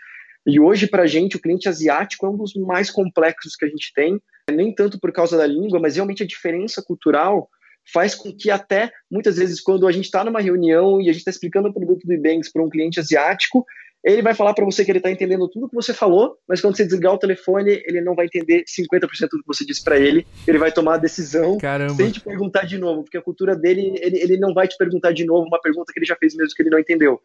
E 0.46 0.58
hoje, 0.58 0.86
para 0.86 1.02
a 1.02 1.06
gente, 1.06 1.36
o 1.36 1.40
cliente 1.40 1.68
asiático 1.68 2.26
é 2.26 2.30
um 2.30 2.36
dos 2.36 2.54
mais 2.54 2.90
complexos 2.90 3.54
que 3.56 3.64
a 3.64 3.68
gente 3.68 3.92
tem, 3.94 4.20
nem 4.50 4.74
tanto 4.74 4.98
por 4.98 5.12
causa 5.12 5.36
da 5.36 5.46
língua, 5.46 5.78
mas 5.78 5.96
realmente 5.96 6.22
a 6.22 6.26
diferença 6.26 6.82
cultural 6.82 7.48
faz 7.92 8.14
com 8.14 8.34
que 8.34 8.50
até, 8.50 8.90
muitas 9.10 9.36
vezes, 9.36 9.60
quando 9.60 9.86
a 9.86 9.92
gente 9.92 10.04
está 10.04 10.24
numa 10.24 10.40
reunião 10.40 11.00
e 11.00 11.08
a 11.08 11.12
gente 11.12 11.20
está 11.20 11.30
explicando 11.30 11.68
o 11.68 11.72
produto 11.72 12.06
do 12.06 12.12
Ebanks 12.12 12.50
para 12.52 12.62
um 12.62 12.70
cliente 12.70 13.00
asiático, 13.00 13.64
ele 14.02 14.22
vai 14.22 14.34
falar 14.34 14.54
para 14.54 14.64
você 14.64 14.82
que 14.82 14.90
ele 14.90 14.98
está 14.98 15.10
entendendo 15.10 15.48
tudo 15.48 15.68
que 15.68 15.74
você 15.74 15.92
falou, 15.92 16.36
mas 16.48 16.60
quando 16.60 16.74
você 16.74 16.84
desligar 16.84 17.12
o 17.12 17.18
telefone, 17.18 17.82
ele 17.84 18.00
não 18.00 18.14
vai 18.14 18.26
entender 18.26 18.64
50% 18.64 19.00
do 19.30 19.42
que 19.42 19.46
você 19.46 19.64
disse 19.64 19.84
para 19.84 19.98
ele. 19.98 20.26
Ele 20.48 20.58
vai 20.58 20.72
tomar 20.72 20.94
a 20.94 20.98
decisão 20.98 21.58
Caramba. 21.58 21.94
sem 21.94 22.10
te 22.10 22.20
perguntar 22.20 22.64
de 22.64 22.78
novo, 22.78 23.02
porque 23.02 23.18
a 23.18 23.22
cultura 23.22 23.54
dele, 23.54 23.94
ele, 24.00 24.18
ele 24.18 24.36
não 24.38 24.54
vai 24.54 24.66
te 24.66 24.76
perguntar 24.78 25.12
de 25.12 25.24
novo 25.26 25.46
uma 25.46 25.60
pergunta 25.60 25.92
que 25.92 25.98
ele 25.98 26.06
já 26.06 26.16
fez 26.16 26.34
mesmo 26.34 26.54
que 26.54 26.62
ele 26.62 26.70
não 26.70 26.78
entendeu. 26.78 27.20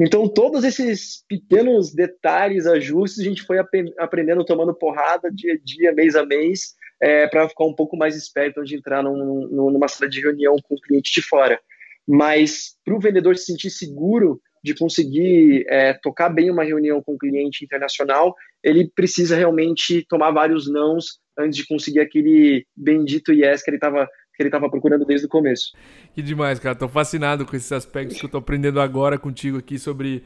Então, 0.00 0.26
todos 0.26 0.64
esses 0.64 1.22
pequenos 1.28 1.92
detalhes, 1.92 2.66
ajustes, 2.66 3.20
a 3.20 3.24
gente 3.24 3.42
foi 3.42 3.58
aprendendo, 3.98 4.44
tomando 4.46 4.74
porrada 4.74 5.30
dia 5.30 5.52
a 5.52 5.58
dia, 5.62 5.92
mês 5.92 6.16
a 6.16 6.24
mês, 6.24 6.74
é, 7.02 7.26
para 7.26 7.46
ficar 7.46 7.66
um 7.66 7.74
pouco 7.74 7.98
mais 7.98 8.16
esperto 8.16 8.60
antes 8.60 8.70
de 8.70 8.76
entrar 8.76 9.02
num, 9.02 9.46
numa 9.50 9.88
sala 9.88 10.10
de 10.10 10.20
reunião 10.20 10.56
com 10.62 10.74
o 10.74 10.80
cliente 10.80 11.12
de 11.12 11.20
fora. 11.20 11.60
Mas 12.08 12.76
para 12.82 12.94
o 12.94 13.00
vendedor 13.00 13.36
se 13.36 13.44
sentir 13.44 13.68
seguro 13.68 14.40
de 14.64 14.74
conseguir 14.74 15.66
é, 15.68 15.92
tocar 15.92 16.30
bem 16.30 16.50
uma 16.50 16.64
reunião 16.64 17.02
com 17.02 17.14
um 17.14 17.18
cliente 17.18 17.62
internacional, 17.62 18.34
ele 18.62 18.90
precisa 18.94 19.36
realmente 19.36 20.04
tomar 20.08 20.30
vários 20.30 20.70
nãos 20.70 21.20
antes 21.38 21.56
de 21.56 21.66
conseguir 21.66 22.00
aquele 22.00 22.66
bendito 22.74 23.32
yes 23.32 23.62
que 23.62 23.70
ele 23.70 23.76
estava 23.76 24.08
que 24.40 24.42
ele 24.44 24.48
estava 24.48 24.70
procurando 24.70 25.04
desde 25.04 25.26
o 25.26 25.28
começo. 25.28 25.74
Que 26.14 26.22
demais, 26.22 26.58
cara. 26.58 26.74
Tô 26.74 26.88
fascinado 26.88 27.44
com 27.44 27.54
esses 27.54 27.70
aspectos 27.70 28.18
que 28.18 28.24
eu 28.24 28.30
tô 28.30 28.38
aprendendo 28.38 28.80
agora 28.80 29.18
contigo 29.18 29.58
aqui 29.58 29.78
sobre 29.78 30.24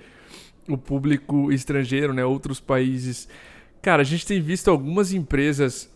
o 0.68 0.78
público 0.78 1.50
estrangeiro, 1.50 2.14
né? 2.14 2.24
Outros 2.24 2.60
países. 2.60 3.28
Cara, 3.82 4.02
a 4.02 4.04
gente 4.04 4.24
tem 4.24 4.40
visto 4.40 4.70
algumas 4.70 5.12
empresas 5.12 5.92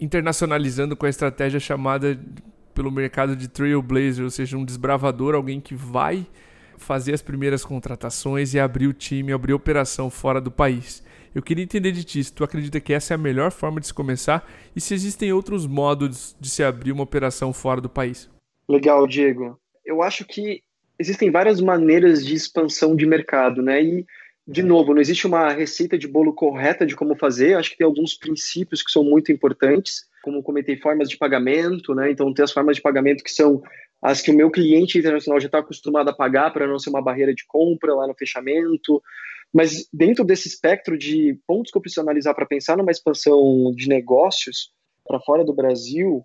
internacionalizando 0.00 0.96
com 0.96 1.06
a 1.06 1.08
estratégia 1.08 1.58
chamada 1.58 2.18
pelo 2.72 2.92
mercado 2.92 3.34
de 3.34 3.48
trailblazer, 3.48 4.22
ou 4.22 4.30
seja, 4.30 4.56
um 4.56 4.64
desbravador, 4.64 5.34
alguém 5.34 5.60
que 5.60 5.74
vai 5.74 6.24
fazer 6.78 7.14
as 7.14 7.22
primeiras 7.22 7.64
contratações 7.64 8.54
e 8.54 8.60
abrir 8.60 8.86
o 8.86 8.92
time, 8.92 9.32
abrir 9.32 9.54
operação 9.54 10.08
fora 10.08 10.40
do 10.40 10.52
país. 10.52 11.02
Eu 11.36 11.42
queria 11.42 11.62
entender 11.62 11.92
de 11.92 12.02
ti 12.02 12.24
se 12.24 12.32
tu 12.32 12.42
acredita 12.42 12.80
que 12.80 12.94
essa 12.94 13.12
é 13.12 13.14
a 13.14 13.18
melhor 13.18 13.52
forma 13.52 13.78
de 13.78 13.86
se 13.86 13.92
começar 13.92 14.50
e 14.74 14.80
se 14.80 14.94
existem 14.94 15.34
outros 15.34 15.66
modos 15.66 16.34
de 16.40 16.48
se 16.48 16.64
abrir 16.64 16.92
uma 16.92 17.02
operação 17.02 17.52
fora 17.52 17.78
do 17.78 17.90
país. 17.90 18.30
Legal, 18.66 19.06
Diego. 19.06 19.60
Eu 19.84 20.02
acho 20.02 20.24
que 20.24 20.62
existem 20.98 21.30
várias 21.30 21.60
maneiras 21.60 22.24
de 22.24 22.34
expansão 22.34 22.96
de 22.96 23.04
mercado, 23.04 23.60
né? 23.60 23.82
E 23.82 24.06
de 24.48 24.62
novo, 24.62 24.94
não 24.94 25.00
existe 25.02 25.26
uma 25.26 25.50
receita 25.50 25.98
de 25.98 26.08
bolo 26.08 26.32
correta 26.32 26.86
de 26.86 26.96
como 26.96 27.14
fazer. 27.14 27.50
Eu 27.50 27.58
acho 27.58 27.68
que 27.68 27.76
tem 27.76 27.86
alguns 27.86 28.14
princípios 28.14 28.82
que 28.82 28.90
são 28.90 29.04
muito 29.04 29.30
importantes, 29.30 30.06
como 30.22 30.42
comentei, 30.42 30.78
formas 30.78 31.06
de 31.06 31.18
pagamento, 31.18 31.94
né? 31.94 32.10
Então, 32.10 32.32
tem 32.32 32.46
as 32.46 32.52
formas 32.52 32.76
de 32.76 32.82
pagamento 32.82 33.22
que 33.22 33.30
são 33.30 33.62
as 34.00 34.22
que 34.22 34.30
o 34.30 34.34
meu 34.34 34.50
cliente 34.50 34.98
internacional 34.98 35.38
já 35.38 35.46
está 35.48 35.58
acostumado 35.58 36.08
a 36.08 36.14
pagar 36.14 36.50
para 36.50 36.66
não 36.66 36.78
ser 36.78 36.88
uma 36.88 37.02
barreira 37.02 37.34
de 37.34 37.44
compra 37.46 37.94
lá 37.94 38.06
no 38.06 38.14
fechamento. 38.14 39.02
Mas 39.52 39.88
dentro 39.92 40.24
desse 40.24 40.48
espectro 40.48 40.98
de 40.98 41.38
pontos 41.46 41.70
que 41.70 41.78
eu 41.78 41.82
preciso 41.82 42.02
analisar 42.02 42.34
para 42.34 42.46
pensar 42.46 42.76
numa 42.76 42.90
expansão 42.90 43.72
de 43.74 43.88
negócios 43.88 44.70
para 45.06 45.20
fora 45.20 45.44
do 45.44 45.54
Brasil, 45.54 46.24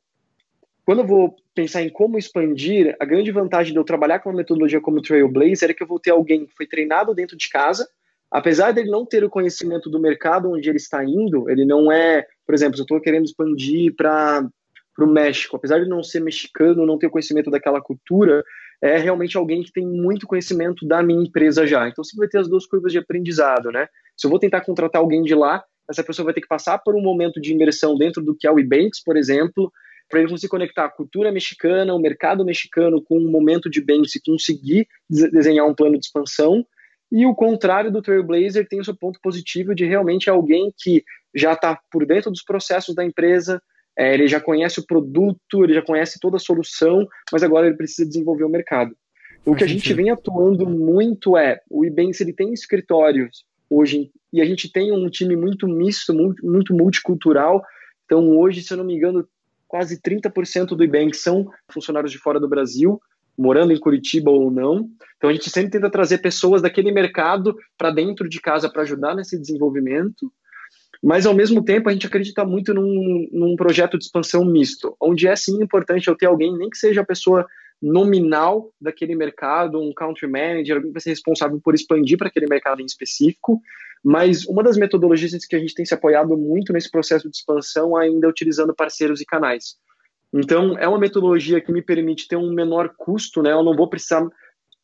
quando 0.85 0.99
eu 0.99 1.07
vou 1.07 1.35
pensar 1.53 1.83
em 1.83 1.89
como 1.89 2.17
expandir, 2.17 2.95
a 2.99 3.05
grande 3.05 3.31
vantagem 3.31 3.71
de 3.71 3.79
eu 3.79 3.83
trabalhar 3.83 4.19
com 4.19 4.29
uma 4.29 4.37
metodologia 4.37 4.81
como 4.81 5.01
Trailblazer 5.01 5.69
é 5.69 5.73
que 5.73 5.83
eu 5.83 5.87
vou 5.87 5.99
ter 5.99 6.11
alguém 6.11 6.45
que 6.45 6.55
foi 6.55 6.65
treinado 6.65 7.13
dentro 7.13 7.37
de 7.37 7.47
casa, 7.49 7.87
apesar 8.29 8.71
dele 8.71 8.89
não 8.89 9.05
ter 9.05 9.23
o 9.23 9.29
conhecimento 9.29 9.89
do 9.89 9.99
mercado 9.99 10.51
onde 10.51 10.67
ele 10.67 10.77
está 10.77 11.03
indo, 11.03 11.49
ele 11.49 11.65
não 11.65 11.91
é, 11.91 12.25
por 12.45 12.55
exemplo, 12.55 12.79
eu 12.79 12.83
estou 12.83 12.99
querendo 12.99 13.25
expandir 13.25 13.95
para 13.95 14.49
o 14.97 15.05
México, 15.05 15.55
apesar 15.55 15.79
de 15.79 15.89
não 15.89 16.01
ser 16.01 16.21
mexicano, 16.21 16.85
não 16.85 16.97
ter 16.97 17.09
conhecimento 17.09 17.51
daquela 17.51 17.81
cultura, 17.81 18.43
é 18.81 18.97
realmente 18.97 19.37
alguém 19.37 19.61
que 19.61 19.71
tem 19.71 19.85
muito 19.85 20.25
conhecimento 20.25 20.87
da 20.87 21.03
minha 21.03 21.23
empresa 21.23 21.67
já. 21.67 21.87
Então 21.87 22.03
você 22.03 22.15
vai 22.17 22.27
ter 22.27 22.39
as 22.39 22.49
duas 22.49 22.65
curvas 22.65 22.91
de 22.91 22.97
aprendizado, 22.97 23.71
né? 23.71 23.87
Se 24.17 24.25
eu 24.25 24.29
vou 24.29 24.39
tentar 24.39 24.61
contratar 24.61 25.01
alguém 25.01 25.21
de 25.21 25.35
lá, 25.35 25.63
essa 25.89 26.03
pessoa 26.03 26.25
vai 26.25 26.33
ter 26.33 26.41
que 26.41 26.47
passar 26.47 26.79
por 26.79 26.95
um 26.95 27.01
momento 27.01 27.39
de 27.39 27.51
imersão 27.51 27.95
dentro 27.95 28.23
do 28.23 28.35
que 28.35 28.47
é 28.47 28.51
o 28.51 28.59
Ebanks, 28.59 29.03
por 29.03 29.15
exemplo, 29.15 29.71
para 30.11 30.19
ele 30.19 30.29
conseguir 30.29 30.49
conectar 30.49 30.85
a 30.85 30.89
cultura 30.89 31.31
mexicana, 31.31 31.93
o 31.93 31.99
mercado 31.99 32.43
mexicano 32.43 33.01
com 33.01 33.17
um 33.17 33.31
momento 33.31 33.69
de 33.69 33.81
Banks 33.81 34.15
e 34.15 34.21
conseguir 34.21 34.87
desenhar 35.09 35.65
um 35.65 35.73
plano 35.73 35.97
de 35.97 36.05
expansão. 36.05 36.65
E 37.11 37.25
o 37.25 37.33
contrário 37.33 37.91
do 37.91 38.01
Trailblazer 38.01 38.67
tem 38.67 38.79
o 38.79 38.85
seu 38.85 38.95
ponto 38.95 39.19
positivo 39.21 39.73
de 39.73 39.85
realmente 39.85 40.29
alguém 40.29 40.73
que 40.77 41.03
já 41.33 41.53
está 41.53 41.79
por 41.89 42.05
dentro 42.05 42.29
dos 42.29 42.43
processos 42.43 42.93
da 42.93 43.05
empresa, 43.05 43.61
é, 43.97 44.13
ele 44.13 44.27
já 44.27 44.39
conhece 44.39 44.79
o 44.79 44.85
produto, 44.85 45.63
ele 45.63 45.73
já 45.73 45.81
conhece 45.81 46.19
toda 46.19 46.37
a 46.37 46.39
solução, 46.39 47.07
mas 47.31 47.43
agora 47.43 47.67
ele 47.67 47.77
precisa 47.77 48.07
desenvolver 48.07 48.43
o 48.43 48.49
mercado. 48.49 48.95
O 49.45 49.55
que 49.55 49.63
a 49.63 49.67
gente 49.67 49.93
vem 49.93 50.09
atuando 50.09 50.69
muito 50.69 51.35
é, 51.35 51.59
o 51.69 51.83
Ibanks 51.83 52.21
ele 52.21 52.33
tem 52.33 52.53
escritórios 52.53 53.43
hoje, 53.69 54.11
e 54.31 54.41
a 54.41 54.45
gente 54.45 54.71
tem 54.71 54.91
um 54.91 55.09
time 55.09 55.35
muito 55.35 55.67
misto, 55.67 56.13
muito, 56.13 56.73
multicultural, 56.73 57.63
então 58.05 58.37
hoje, 58.37 58.61
se 58.61 58.73
eu 58.73 58.77
não 58.77 58.83
me 58.83 58.95
engano, 58.95 59.27
quase 59.67 60.01
30% 60.01 60.75
do 60.75 60.83
Ibanks 60.83 61.21
são 61.21 61.49
funcionários 61.69 62.11
de 62.11 62.17
fora 62.17 62.39
do 62.39 62.49
Brasil, 62.49 63.01
morando 63.37 63.71
em 63.71 63.79
Curitiba 63.79 64.29
ou 64.29 64.51
não. 64.51 64.89
Então 65.15 65.29
a 65.29 65.33
gente 65.33 65.49
sempre 65.49 65.71
tenta 65.71 65.89
trazer 65.89 66.17
pessoas 66.17 66.61
daquele 66.61 66.91
mercado 66.91 67.55
para 67.77 67.89
dentro 67.89 68.27
de 68.27 68.39
casa 68.41 68.69
para 68.69 68.81
ajudar 68.81 69.15
nesse 69.15 69.39
desenvolvimento. 69.39 70.31
Mas, 71.01 71.25
ao 71.25 71.33
mesmo 71.33 71.63
tempo, 71.63 71.89
a 71.89 71.93
gente 71.93 72.05
acredita 72.05 72.45
muito 72.45 72.73
num, 72.73 73.27
num 73.31 73.55
projeto 73.55 73.97
de 73.97 74.05
expansão 74.05 74.45
misto, 74.45 74.95
onde 75.01 75.27
é 75.27 75.35
sim 75.35 75.61
importante 75.61 76.07
eu 76.07 76.15
ter 76.15 76.27
alguém, 76.27 76.55
nem 76.57 76.69
que 76.69 76.77
seja 76.77 77.01
a 77.01 77.05
pessoa 77.05 77.45
nominal 77.81 78.71
daquele 78.79 79.15
mercado, 79.15 79.81
um 79.81 79.91
country 79.93 80.27
manager, 80.27 80.75
alguém 80.75 80.89
que 80.89 80.93
vai 80.93 81.01
ser 81.01 81.09
responsável 81.09 81.59
por 81.63 81.73
expandir 81.73 82.17
para 82.17 82.27
aquele 82.27 82.45
mercado 82.45 82.81
em 82.81 82.85
específico. 82.85 83.59
Mas 84.03 84.45
uma 84.45 84.63
das 84.63 84.77
metodologias 84.77 85.45
que 85.45 85.55
a 85.55 85.59
gente 85.59 85.73
tem 85.73 85.85
se 85.85 85.93
apoiado 85.93 86.37
muito 86.37 86.71
nesse 86.71 86.89
processo 86.89 87.29
de 87.29 87.35
expansão 87.35 87.95
ainda 87.95 88.27
é 88.27 88.29
utilizando 88.29 88.73
parceiros 88.73 89.21
e 89.21 89.25
canais. 89.25 89.75
Então, 90.33 90.77
é 90.77 90.87
uma 90.87 90.99
metodologia 90.99 91.59
que 91.59 91.71
me 91.71 91.81
permite 91.81 92.27
ter 92.27 92.37
um 92.37 92.53
menor 92.53 92.93
custo, 92.95 93.41
né? 93.41 93.51
Eu 93.51 93.63
não 93.63 93.75
vou 93.75 93.89
precisar 93.89 94.25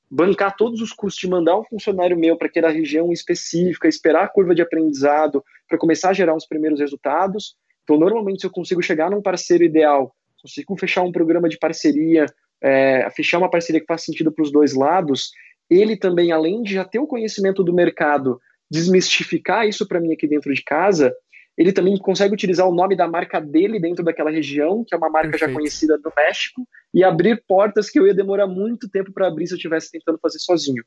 bancar 0.10 0.56
todos 0.56 0.82
os 0.82 0.91
custos 0.91 1.20
de 1.20 1.30
mandar 1.30 1.60
um 1.60 1.63
funcionário 1.63 2.17
meu 2.17 2.38
para 2.38 2.48
aquela 2.48 2.70
região 2.70 3.12
específica, 3.12 3.88
esperar 3.88 4.24
a 4.24 4.28
curva 4.28 4.56
de 4.56 4.62
aprendizado 4.62 5.43
para 5.67 5.78
começar 5.78 6.10
a 6.10 6.13
gerar 6.13 6.34
uns 6.34 6.46
primeiros 6.46 6.80
resultados. 6.80 7.56
Então, 7.84 7.98
normalmente, 7.98 8.41
se 8.41 8.48
eu 8.48 8.52
consigo 8.52 8.82
chegar 8.82 9.12
num 9.12 9.22
parceiro 9.22 9.63
ideal, 9.63 10.15
consigo 10.41 10.78
fechar 10.78 11.04
um 11.04 11.12
programa 11.12 11.50
de 11.50 11.58
parceria, 11.58 12.26
é, 12.62 13.08
fechar 13.15 13.38
uma 13.38 13.50
parceria 13.50 13.82
que 13.82 13.88
faz 13.88 14.04
sentido 14.04 14.32
para 14.32 14.43
os 14.43 14.52
dois 14.52 14.74
lados, 14.74 15.32
ele 15.70 15.98
também, 15.98 16.32
além 16.32 16.63
de 16.63 16.74
já 16.74 16.86
ter 16.86 17.00
o 17.00 17.08
conhecimento 17.08 17.63
do 17.63 17.74
mercado, 17.74 18.39
desmistificar 18.70 19.67
isso 19.67 19.88
para 19.88 20.00
mim 20.00 20.13
aqui 20.13 20.28
dentro 20.28 20.54
de 20.54 20.63
casa, 20.63 21.13
ele 21.58 21.74
também 21.74 21.98
consegue 21.98 22.34
utilizar 22.34 22.67
o 22.67 22.74
nome 22.74 22.96
da 22.96 23.08
marca 23.08 23.39
dele 23.41 23.80
dentro 23.80 24.04
daquela 24.04 24.30
região, 24.30 24.84
que 24.86 24.93
é 24.93 24.98
uma 24.98 25.10
marca 25.10 25.32
Perfeito. 25.32 25.52
já 25.52 25.58
conhecida 25.58 25.98
do 25.98 26.12
México, 26.15 26.67
e 26.93 27.04
abrir 27.04 27.43
portas 27.48 27.89
que 27.89 28.00
eu 28.00 28.06
ia 28.06 28.13
demorar 28.13 28.46
muito 28.46 28.88
tempo 28.89 29.12
para 29.12 29.28
abrir 29.28 29.48
se 29.48 29.54
eu 29.54 29.58
estivesse 29.58 29.91
tentando 29.91 30.20
fazer 30.22 30.39
sozinho. 30.39 30.84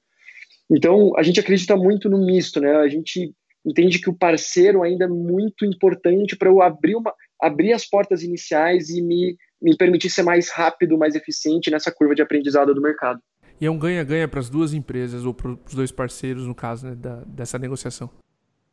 Então, 0.70 1.12
a 1.16 1.22
gente 1.24 1.40
acredita 1.40 1.76
muito 1.76 2.08
no 2.08 2.24
misto, 2.24 2.60
né? 2.60 2.76
A 2.76 2.88
gente 2.88 3.34
entende 3.66 3.98
que 3.98 4.08
o 4.08 4.16
parceiro 4.16 4.84
ainda 4.84 5.06
é 5.06 5.08
muito 5.08 5.64
importante 5.64 6.36
para 6.36 6.48
eu 6.48 6.62
abrir, 6.62 6.94
uma, 6.94 7.12
abrir 7.42 7.72
as 7.72 7.84
portas 7.84 8.22
iniciais 8.22 8.88
e 8.90 9.02
me, 9.02 9.36
me 9.60 9.76
permitir 9.76 10.08
ser 10.08 10.22
mais 10.22 10.50
rápido, 10.50 10.96
mais 10.96 11.16
eficiente 11.16 11.70
nessa 11.70 11.90
curva 11.90 12.14
de 12.14 12.22
aprendizado 12.22 12.72
do 12.72 12.80
mercado. 12.80 13.20
E 13.60 13.66
é 13.66 13.70
um 13.70 13.78
ganha-ganha 13.78 14.28
para 14.28 14.40
as 14.40 14.48
duas 14.48 14.72
empresas, 14.72 15.24
ou 15.26 15.34
para 15.34 15.50
os 15.50 15.74
dois 15.74 15.90
parceiros, 15.90 16.46
no 16.46 16.54
caso, 16.54 16.86
né, 16.86 16.94
da, 16.94 17.16
dessa 17.26 17.58
negociação. 17.58 18.08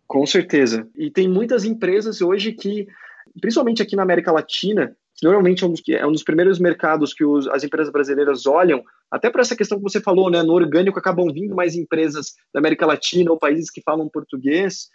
Com 0.07 0.25
certeza. 0.25 0.87
E 0.95 1.11
tem 1.11 1.27
muitas 1.27 1.65
empresas 1.65 2.21
hoje 2.21 2.53
que, 2.53 2.87
principalmente 3.41 3.81
aqui 3.81 3.95
na 3.95 4.03
América 4.03 4.31
Latina, 4.31 4.95
que 5.15 5.25
normalmente 5.25 5.63
é 5.63 5.67
um 5.67 5.71
dos, 5.71 5.81
é 5.89 6.07
um 6.07 6.11
dos 6.11 6.23
primeiros 6.23 6.59
mercados 6.59 7.13
que 7.13 7.25
os, 7.25 7.47
as 7.47 7.63
empresas 7.63 7.91
brasileiras 7.91 8.45
olham, 8.45 8.83
até 9.11 9.29
para 9.29 9.41
essa 9.41 9.55
questão 9.55 9.77
que 9.77 9.83
você 9.83 9.99
falou, 9.99 10.29
né, 10.29 10.43
no 10.43 10.53
orgânico 10.53 10.99
acabam 10.99 11.27
vindo 11.33 11.55
mais 11.55 11.75
empresas 11.75 12.35
da 12.53 12.59
América 12.59 12.85
Latina 12.85 13.31
ou 13.31 13.37
países 13.37 13.69
que 13.69 13.81
falam 13.81 14.07
português. 14.07 14.89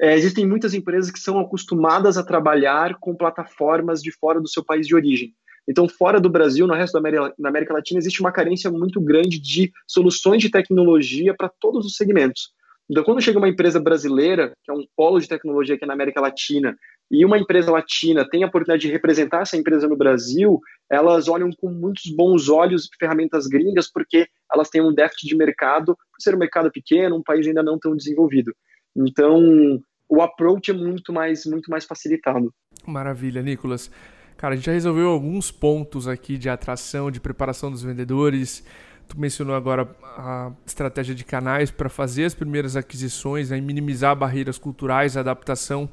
É, 0.00 0.14
existem 0.14 0.46
muitas 0.46 0.74
empresas 0.74 1.10
que 1.10 1.18
são 1.18 1.40
acostumadas 1.40 2.16
a 2.16 2.22
trabalhar 2.22 2.96
com 3.00 3.16
plataformas 3.16 4.00
de 4.00 4.12
fora 4.12 4.40
do 4.40 4.48
seu 4.48 4.64
país 4.64 4.86
de 4.86 4.94
origem. 4.94 5.34
Então, 5.68 5.86
fora 5.88 6.18
do 6.18 6.30
Brasil, 6.30 6.66
no 6.66 6.72
resto 6.72 6.94
da 6.94 7.00
América, 7.00 7.34
na 7.38 7.48
América 7.50 7.74
Latina, 7.74 7.98
existe 7.98 8.20
uma 8.20 8.32
carência 8.32 8.70
muito 8.70 9.00
grande 9.00 9.38
de 9.38 9.70
soluções 9.86 10.40
de 10.40 10.50
tecnologia 10.50 11.34
para 11.36 11.50
todos 11.60 11.84
os 11.84 11.96
segmentos. 11.96 12.52
Então, 12.90 13.04
quando 13.04 13.20
chega 13.20 13.38
uma 13.38 13.48
empresa 13.48 13.78
brasileira, 13.78 14.52
que 14.64 14.70
é 14.70 14.74
um 14.74 14.84
polo 14.96 15.20
de 15.20 15.28
tecnologia 15.28 15.74
aqui 15.74 15.84
na 15.84 15.92
América 15.92 16.20
Latina, 16.20 16.74
e 17.10 17.24
uma 17.24 17.38
empresa 17.38 17.70
latina 17.70 18.28
tem 18.28 18.42
a 18.42 18.46
oportunidade 18.46 18.86
de 18.86 18.92
representar 18.92 19.42
essa 19.42 19.56
empresa 19.56 19.88
no 19.88 19.96
Brasil, 19.96 20.60
elas 20.90 21.28
olham 21.28 21.50
com 21.50 21.70
muitos 21.70 22.10
bons 22.14 22.48
olhos 22.48 22.88
ferramentas 22.98 23.46
gringas, 23.46 23.90
porque 23.90 24.26
elas 24.52 24.68
têm 24.70 24.82
um 24.82 24.92
déficit 24.92 25.26
de 25.26 25.36
mercado, 25.36 25.94
por 25.94 26.20
ser 26.20 26.34
um 26.34 26.38
mercado 26.38 26.70
pequeno, 26.70 27.16
um 27.16 27.22
país 27.22 27.46
ainda 27.46 27.62
não 27.62 27.78
tão 27.78 27.94
desenvolvido. 27.94 28.54
Então, 28.96 29.82
o 30.08 30.22
approach 30.22 30.70
é 30.70 30.74
muito 30.74 31.12
mais, 31.12 31.44
muito 31.44 31.70
mais 31.70 31.84
facilitado. 31.84 32.52
Maravilha, 32.86 33.42
Nicolas. 33.42 33.90
Cara, 34.36 34.54
a 34.54 34.56
gente 34.56 34.66
já 34.66 34.72
resolveu 34.72 35.08
alguns 35.08 35.50
pontos 35.50 36.06
aqui 36.06 36.38
de 36.38 36.48
atração, 36.48 37.10
de 37.10 37.20
preparação 37.20 37.70
dos 37.70 37.82
vendedores. 37.82 38.64
Tu 39.08 39.18
mencionou 39.18 39.56
agora 39.56 39.88
a 40.02 40.52
estratégia 40.66 41.14
de 41.14 41.24
canais 41.24 41.70
para 41.70 41.88
fazer 41.88 42.24
as 42.24 42.34
primeiras 42.34 42.76
aquisições, 42.76 43.50
né, 43.50 43.60
minimizar 43.60 44.14
barreiras 44.14 44.58
culturais, 44.58 45.16
adaptação 45.16 45.88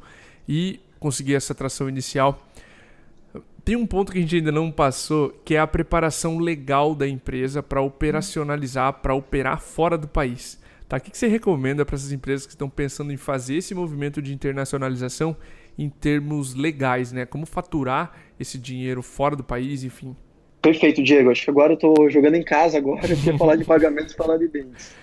e 0.47 0.79
conseguir 0.99 1.35
essa 1.35 1.53
atração 1.53 1.87
inicial. 1.87 2.45
Tem 3.63 3.75
um 3.75 3.87
ponto 3.87 4.11
que 4.11 4.19
a 4.19 4.21
gente 4.21 4.35
ainda 4.35 4.51
não 4.51 4.71
passou, 4.71 5.29
que 5.43 5.55
é 5.55 5.59
a 5.59 5.65
preparação 5.65 6.37
legal 6.37 6.93
da 6.93 7.07
empresa 7.07 7.63
para 7.63 7.81
operacionalizar, 7.81 8.93
para 8.93 9.15
operar 9.15 9.59
fora 9.59 9.97
do 9.97 10.07
país. 10.07 10.59
Tá? 10.87 10.97
O 10.97 11.01
que 11.01 11.17
você 11.17 11.27
recomenda 11.27 11.83
para 11.83 11.95
essas 11.95 12.11
empresas 12.11 12.45
que 12.45 12.53
estão 12.53 12.69
pensando 12.69 13.11
em 13.11 13.17
fazer 13.17 13.55
esse 13.55 13.73
movimento 13.73 14.21
de 14.21 14.33
internacionalização 14.33 15.35
em 15.77 15.89
termos 15.89 16.53
legais, 16.53 17.11
né? 17.11 17.25
Como 17.25 17.45
faturar 17.45 18.13
esse 18.39 18.57
dinheiro 18.57 19.01
fora 19.01 19.35
do 19.35 19.43
país, 19.43 19.83
enfim. 19.83 20.15
Perfeito, 20.65 21.03
Diego. 21.03 21.29
Acho 21.29 21.43
que 21.43 21.49
agora 21.49 21.73
eu 21.73 21.75
estou 21.75 22.09
jogando 22.09 22.35
em 22.35 22.43
casa 22.43 22.77
agora, 22.77 23.07
eu 23.07 23.37
falar 23.37 23.55
de 23.55 23.63
pagamentos 23.63 24.13
e 24.13 24.17
falar 24.17 24.37
de 24.37 24.47
bens. 24.47 24.95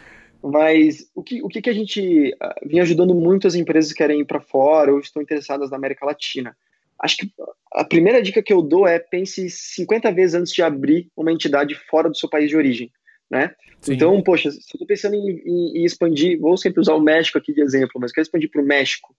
Mas 0.42 1.08
o 1.14 1.22
que, 1.22 1.40
o 1.40 1.48
que, 1.48 1.62
que 1.62 1.70
a 1.70 1.72
gente 1.72 2.34
uh, 2.34 2.68
vinha 2.68 2.82
ajudando 2.82 3.14
muito 3.14 3.46
as 3.46 3.54
empresas 3.54 3.92
que 3.92 3.98
querem 3.98 4.20
ir 4.20 4.24
para 4.24 4.40
fora 4.40 4.92
ou 4.92 4.98
estão 4.98 5.22
interessadas 5.22 5.70
na 5.70 5.76
América 5.76 6.04
Latina? 6.04 6.56
Acho 7.00 7.16
que 7.18 7.32
a 7.72 7.84
primeira 7.84 8.20
dica 8.20 8.42
que 8.42 8.52
eu 8.52 8.60
dou 8.60 8.86
é 8.86 8.98
pense 8.98 9.48
50 9.48 10.10
vezes 10.12 10.34
antes 10.34 10.52
de 10.52 10.62
abrir 10.62 11.08
uma 11.16 11.32
entidade 11.32 11.76
fora 11.88 12.08
do 12.08 12.16
seu 12.16 12.28
país 12.28 12.50
de 12.50 12.56
origem. 12.56 12.90
Né? 13.30 13.54
Então, 13.88 14.20
poxa, 14.22 14.50
se 14.50 14.58
eu 14.58 14.60
estou 14.74 14.86
pensando 14.86 15.14
em, 15.14 15.42
em, 15.46 15.78
em, 15.78 15.84
expandir, 15.84 16.38
vou 16.38 16.56
sempre 16.56 16.80
usar 16.80 16.94
o 16.94 17.00
México 17.00 17.38
aqui 17.38 17.52
de 17.52 17.62
exemplo, 17.62 18.00
mas 18.00 18.12
quero 18.12 18.24
expandir 18.24 18.50
para 18.50 18.60
o 18.60 18.66
México 18.66 19.14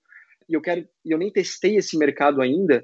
e 0.47 0.53
eu 0.53 0.61
quero, 0.61 0.85
eu 1.05 1.17
nem 1.17 1.31
testei 1.31 1.77
esse 1.77 1.97
mercado 1.97 2.41
ainda, 2.41 2.83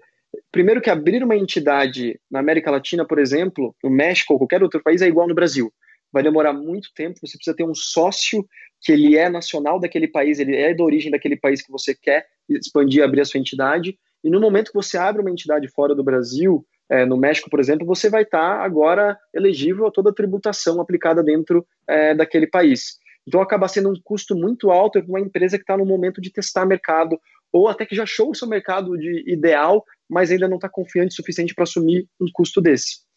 primeiro 0.52 0.82
que 0.82 0.90
abrir 0.90 1.24
uma 1.24 1.36
entidade 1.36 2.20
na 2.30 2.40
América 2.40 2.72
Latina, 2.72 3.06
por 3.06 3.20
exemplo, 3.20 3.76
no 3.84 3.90
México 3.90 4.34
ou 4.34 4.40
qualquer 4.40 4.64
outro 4.64 4.82
país 4.82 5.02
é 5.02 5.08
igual 5.08 5.28
no 5.28 5.36
Brasil. 5.36 5.72
Vai 6.12 6.24
demorar 6.24 6.54
muito 6.54 6.90
tempo, 6.96 7.20
você 7.22 7.38
precisa 7.38 7.56
ter 7.56 7.64
um 7.64 7.76
sócio 7.76 8.46
que 8.82 8.92
ele 8.92 9.16
é 9.16 9.30
nacional 9.30 9.80
daquele 9.80 10.08
país, 10.08 10.40
ele 10.40 10.56
é 10.56 10.74
da 10.74 10.84
origem 10.84 11.12
daquele 11.12 11.36
país 11.36 11.62
que 11.62 11.72
você 11.72 11.94
quer 11.94 12.26
expandir, 12.50 13.04
abrir 13.04 13.22
a 13.22 13.26
sua 13.26 13.40
entidade. 13.40 13.98
E 14.24 14.30
no 14.30 14.40
momento 14.40 14.72
que 14.72 14.78
você 14.78 14.98
abre 14.98 15.22
uma 15.22 15.32
entidade 15.32 15.68
fora 15.68 15.94
do 15.94 16.04
Brasil, 16.04 16.66
é, 16.90 17.06
no 17.06 17.18
México, 17.18 17.50
por 17.50 17.60
exemplo, 17.60 17.86
você 17.86 18.10
vai 18.10 18.24
estar 18.24 18.58
tá 18.58 18.64
agora 18.64 19.18
elegível 19.34 19.86
a 19.86 19.92
toda 19.92 20.10
a 20.10 20.14
tributação 20.14 20.82
aplicada 20.82 21.22
dentro 21.24 21.66
é, 21.88 22.16
daquele 22.16 22.48
país. 22.48 22.98
Então 23.28 23.42
acaba 23.42 23.68
sendo 23.68 23.90
um 23.90 24.02
custo 24.04 24.36
muito 24.36 24.72
alto 24.72 25.00
para 25.00 25.10
uma 25.10 25.20
empresa 25.20 25.58
que 25.58 25.64
está 25.64 25.78
no 25.78 25.86
momento 25.86 26.20
de 26.20 26.32
testar 26.32 26.66
mercado 26.66 27.20
ou 27.54 27.68
até 27.68 27.86
que 27.86 27.96
já 27.96 28.04
achou 28.04 28.32
o 28.32 28.36
seu 28.36 28.48
mercado 28.48 28.98
de 28.98 29.24
ideal, 29.32 29.84
mas 30.10 30.32
ainda 30.32 30.48
não 30.48 30.56
está 30.56 30.68
confiante 30.68 31.12
o 31.12 31.16
suficiente 31.16 31.54
para 31.54 31.64
assumir 31.64 32.08
um 32.20 32.26
custo 32.34 32.60
desse. 32.62 33.08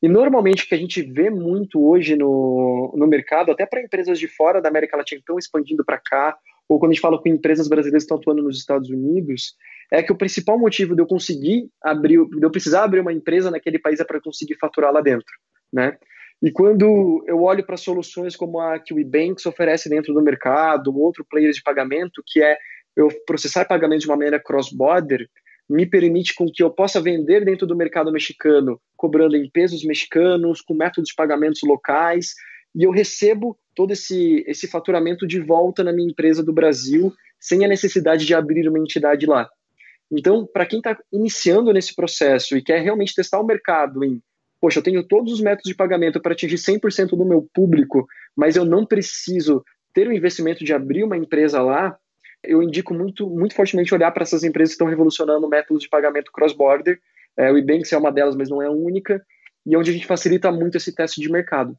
E 0.00 0.08
normalmente 0.08 0.64
o 0.64 0.68
que 0.68 0.74
a 0.74 0.78
gente 0.78 1.02
vê 1.02 1.28
muito 1.28 1.84
hoje 1.84 2.16
no, 2.16 2.94
no 2.96 3.06
mercado, 3.06 3.50
até 3.50 3.66
para 3.66 3.82
empresas 3.82 4.18
de 4.18 4.28
fora 4.28 4.62
da 4.62 4.68
América 4.68 4.96
Latina 4.96 5.18
que 5.18 5.22
estão 5.22 5.38
expandindo 5.38 5.84
para 5.84 5.98
cá, 5.98 6.36
ou 6.68 6.78
quando 6.78 6.92
a 6.92 6.94
gente 6.94 7.02
fala 7.02 7.20
com 7.20 7.28
empresas 7.28 7.66
brasileiras 7.68 8.02
que 8.02 8.04
estão 8.04 8.18
atuando 8.18 8.42
nos 8.42 8.58
Estados 8.58 8.90
Unidos, 8.90 9.54
é 9.90 10.02
que 10.02 10.12
o 10.12 10.16
principal 10.16 10.58
motivo 10.58 10.94
de 10.94 11.02
eu 11.02 11.06
conseguir 11.06 11.68
abrir, 11.82 12.24
de 12.28 12.44
eu 12.44 12.50
precisar 12.50 12.84
abrir 12.84 13.00
uma 13.00 13.12
empresa 13.12 13.50
naquele 13.50 13.78
país 13.78 13.98
é 14.00 14.04
para 14.04 14.20
conseguir 14.20 14.56
faturar 14.56 14.92
lá 14.92 15.00
dentro, 15.00 15.32
né? 15.72 15.96
E 16.40 16.52
quando 16.52 17.24
eu 17.26 17.42
olho 17.42 17.66
para 17.66 17.76
soluções 17.76 18.36
como 18.36 18.60
a 18.60 18.78
que 18.78 18.94
o 18.94 19.00
Ebanks 19.00 19.44
oferece 19.46 19.88
dentro 19.88 20.14
do 20.14 20.22
mercado, 20.22 20.96
outro 20.96 21.24
player 21.28 21.50
de 21.50 21.62
pagamento, 21.62 22.22
que 22.24 22.40
é 22.40 22.56
eu 22.96 23.08
processar 23.26 23.64
pagamentos 23.64 24.04
de 24.04 24.10
uma 24.10 24.16
maneira 24.16 24.40
cross-border 24.40 25.28
me 25.68 25.84
permite 25.84 26.34
com 26.34 26.46
que 26.50 26.62
eu 26.62 26.70
possa 26.70 27.00
vender 27.00 27.44
dentro 27.44 27.66
do 27.66 27.76
mercado 27.76 28.10
mexicano, 28.10 28.80
cobrando 28.96 29.36
em 29.36 29.50
pesos 29.50 29.84
mexicanos, 29.84 30.62
com 30.62 30.74
métodos 30.74 31.10
de 31.10 31.14
pagamentos 31.14 31.60
locais, 31.62 32.34
e 32.74 32.84
eu 32.84 32.90
recebo 32.90 33.58
todo 33.74 33.92
esse, 33.92 34.44
esse 34.46 34.66
faturamento 34.66 35.26
de 35.26 35.40
volta 35.40 35.84
na 35.84 35.92
minha 35.92 36.08
empresa 36.08 36.42
do 36.42 36.52
Brasil, 36.52 37.12
sem 37.38 37.64
a 37.64 37.68
necessidade 37.68 38.24
de 38.24 38.34
abrir 38.34 38.68
uma 38.68 38.78
entidade 38.78 39.26
lá. 39.26 39.48
Então, 40.10 40.46
para 40.46 40.64
quem 40.64 40.78
está 40.78 40.98
iniciando 41.12 41.72
nesse 41.72 41.94
processo 41.94 42.56
e 42.56 42.62
quer 42.62 42.80
realmente 42.80 43.14
testar 43.14 43.38
o 43.38 43.46
mercado 43.46 44.02
em, 44.02 44.22
poxa, 44.60 44.78
eu 44.78 44.82
tenho 44.82 45.02
todos 45.02 45.34
os 45.34 45.40
métodos 45.40 45.70
de 45.70 45.76
pagamento 45.76 46.20
para 46.20 46.32
atingir 46.32 46.56
100% 46.56 47.10
do 47.10 47.26
meu 47.26 47.46
público, 47.52 48.06
mas 48.34 48.56
eu 48.56 48.64
não 48.64 48.86
preciso 48.86 49.62
ter 49.92 50.08
o 50.08 50.12
investimento 50.12 50.64
de 50.64 50.72
abrir 50.72 51.04
uma 51.04 51.16
empresa 51.16 51.60
lá, 51.60 51.98
eu 52.42 52.62
indico 52.62 52.94
muito, 52.94 53.28
muito 53.28 53.54
fortemente 53.54 53.94
olhar 53.94 54.10
para 54.10 54.22
essas 54.22 54.44
empresas 54.44 54.70
que 54.70 54.74
estão 54.74 54.86
revolucionando 54.86 55.48
métodos 55.48 55.82
de 55.82 55.88
pagamento 55.88 56.32
cross-border. 56.32 56.98
É, 57.36 57.50
o 57.52 57.58
Ebanks 57.58 57.92
é 57.92 57.98
uma 57.98 58.12
delas, 58.12 58.36
mas 58.36 58.48
não 58.48 58.62
é 58.62 58.66
a 58.66 58.70
única, 58.70 59.24
e 59.66 59.74
é 59.74 59.78
onde 59.78 59.90
a 59.90 59.92
gente 59.92 60.06
facilita 60.06 60.50
muito 60.50 60.76
esse 60.76 60.94
teste 60.94 61.20
de 61.20 61.30
mercado. 61.30 61.76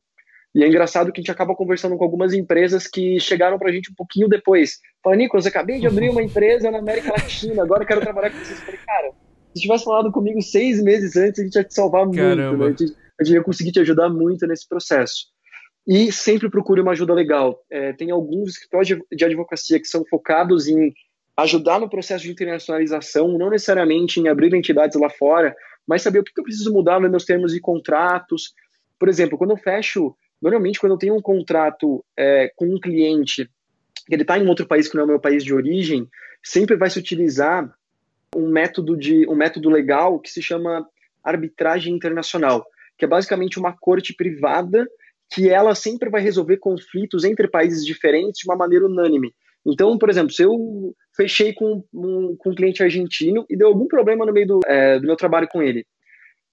E 0.53 0.63
é 0.63 0.67
engraçado 0.67 1.11
que 1.11 1.19
a 1.19 1.21
gente 1.21 1.31
acaba 1.31 1.55
conversando 1.55 1.95
com 1.95 2.03
algumas 2.03 2.33
empresas 2.33 2.87
que 2.87 3.19
chegaram 3.19 3.59
para 3.59 3.69
a 3.69 3.71
gente 3.71 3.91
um 3.91 3.95
pouquinho 3.95 4.27
depois. 4.27 4.79
Fala, 5.03 5.15
Nicolas, 5.15 5.45
acabei 5.45 5.79
de 5.79 5.87
abrir 5.87 6.09
uma 6.09 6.23
empresa 6.23 6.71
na 6.71 6.79
América 6.79 7.11
Latina, 7.11 7.61
agora 7.61 7.85
quero 7.85 8.01
trabalhar 8.01 8.31
com 8.31 8.39
vocês. 8.39 8.59
Eu 8.59 8.65
falei, 8.65 8.79
cara, 8.85 9.11
se 9.53 9.61
tivesse 9.61 9.83
falado 9.83 10.11
comigo 10.11 10.41
seis 10.41 10.81
meses 10.81 11.15
antes, 11.15 11.39
a 11.39 11.43
gente 11.43 11.55
ia 11.55 11.63
te 11.63 11.73
salvar 11.73 12.05
muito, 12.05 12.17
né? 12.17 12.45
a 13.19 13.23
gente 13.23 13.35
ia 13.35 13.43
conseguir 13.43 13.71
te 13.71 13.79
ajudar 13.79 14.09
muito 14.09 14.47
nesse 14.47 14.67
processo. 14.67 15.27
E 15.87 16.11
sempre 16.11 16.49
procure 16.49 16.81
uma 16.81 16.91
ajuda 16.91 17.13
legal. 17.13 17.63
É, 17.69 17.93
tem 17.93 18.11
alguns 18.11 18.51
escritórios 18.51 18.99
de 19.11 19.25
advocacia 19.25 19.79
que 19.79 19.87
são 19.87 20.05
focados 20.05 20.67
em 20.67 20.93
ajudar 21.35 21.79
no 21.79 21.89
processo 21.89 22.23
de 22.23 22.31
internacionalização, 22.31 23.37
não 23.37 23.49
necessariamente 23.49 24.19
em 24.19 24.27
abrir 24.27 24.53
entidades 24.53 24.99
lá 24.99 25.09
fora, 25.09 25.55
mas 25.87 26.01
saber 26.01 26.19
o 26.19 26.23
que 26.23 26.37
eu 26.37 26.43
preciso 26.43 26.71
mudar 26.73 26.99
nos 26.99 27.09
meus 27.09 27.25
termos 27.25 27.53
de 27.53 27.59
contratos. 27.59 28.53
Por 28.99 29.07
exemplo, 29.09 29.37
quando 29.37 29.51
eu 29.51 29.57
fecho, 29.57 30.15
normalmente 30.41 30.79
quando 30.79 30.93
eu 30.93 30.97
tenho 30.97 31.15
um 31.15 31.21
contrato 31.21 32.03
é, 32.17 32.51
com 32.55 32.65
um 32.65 32.79
cliente, 32.79 33.49
ele 34.09 34.23
está 34.23 34.37
em 34.37 34.47
outro 34.47 34.67
país 34.67 34.87
que 34.87 34.95
não 34.95 35.03
é 35.03 35.05
o 35.05 35.09
meu 35.09 35.19
país 35.19 35.43
de 35.43 35.53
origem, 35.53 36.07
sempre 36.43 36.75
vai 36.75 36.89
se 36.89 36.99
utilizar 36.99 37.73
um 38.35 38.47
método 38.49 38.95
de 38.95 39.27
um 39.27 39.35
método 39.35 39.69
legal 39.69 40.19
que 40.19 40.29
se 40.29 40.41
chama 40.41 40.87
arbitragem 41.23 41.93
internacional, 41.93 42.65
que 42.97 43.05
é 43.05 43.07
basicamente 43.07 43.59
uma 43.59 43.73
corte 43.73 44.13
privada 44.13 44.87
que 45.31 45.49
ela 45.49 45.75
sempre 45.75 46.09
vai 46.09 46.21
resolver 46.21 46.57
conflitos 46.57 47.23
entre 47.23 47.47
países 47.47 47.85
diferentes 47.85 48.39
de 48.39 48.49
uma 48.49 48.55
maneira 48.55 48.85
unânime. 48.85 49.33
Então, 49.65 49.97
por 49.97 50.09
exemplo, 50.09 50.31
se 50.31 50.43
eu 50.43 50.95
fechei 51.15 51.53
com 51.53 51.83
um, 51.93 52.35
com 52.37 52.49
um 52.49 52.55
cliente 52.55 52.81
argentino 52.81 53.45
e 53.49 53.57
deu 53.57 53.67
algum 53.67 53.87
problema 53.87 54.25
no 54.25 54.33
meio 54.33 54.47
do, 54.47 54.59
é, 54.65 54.99
do 54.99 55.05
meu 55.05 55.15
trabalho 55.15 55.47
com 55.47 55.61
ele, 55.61 55.85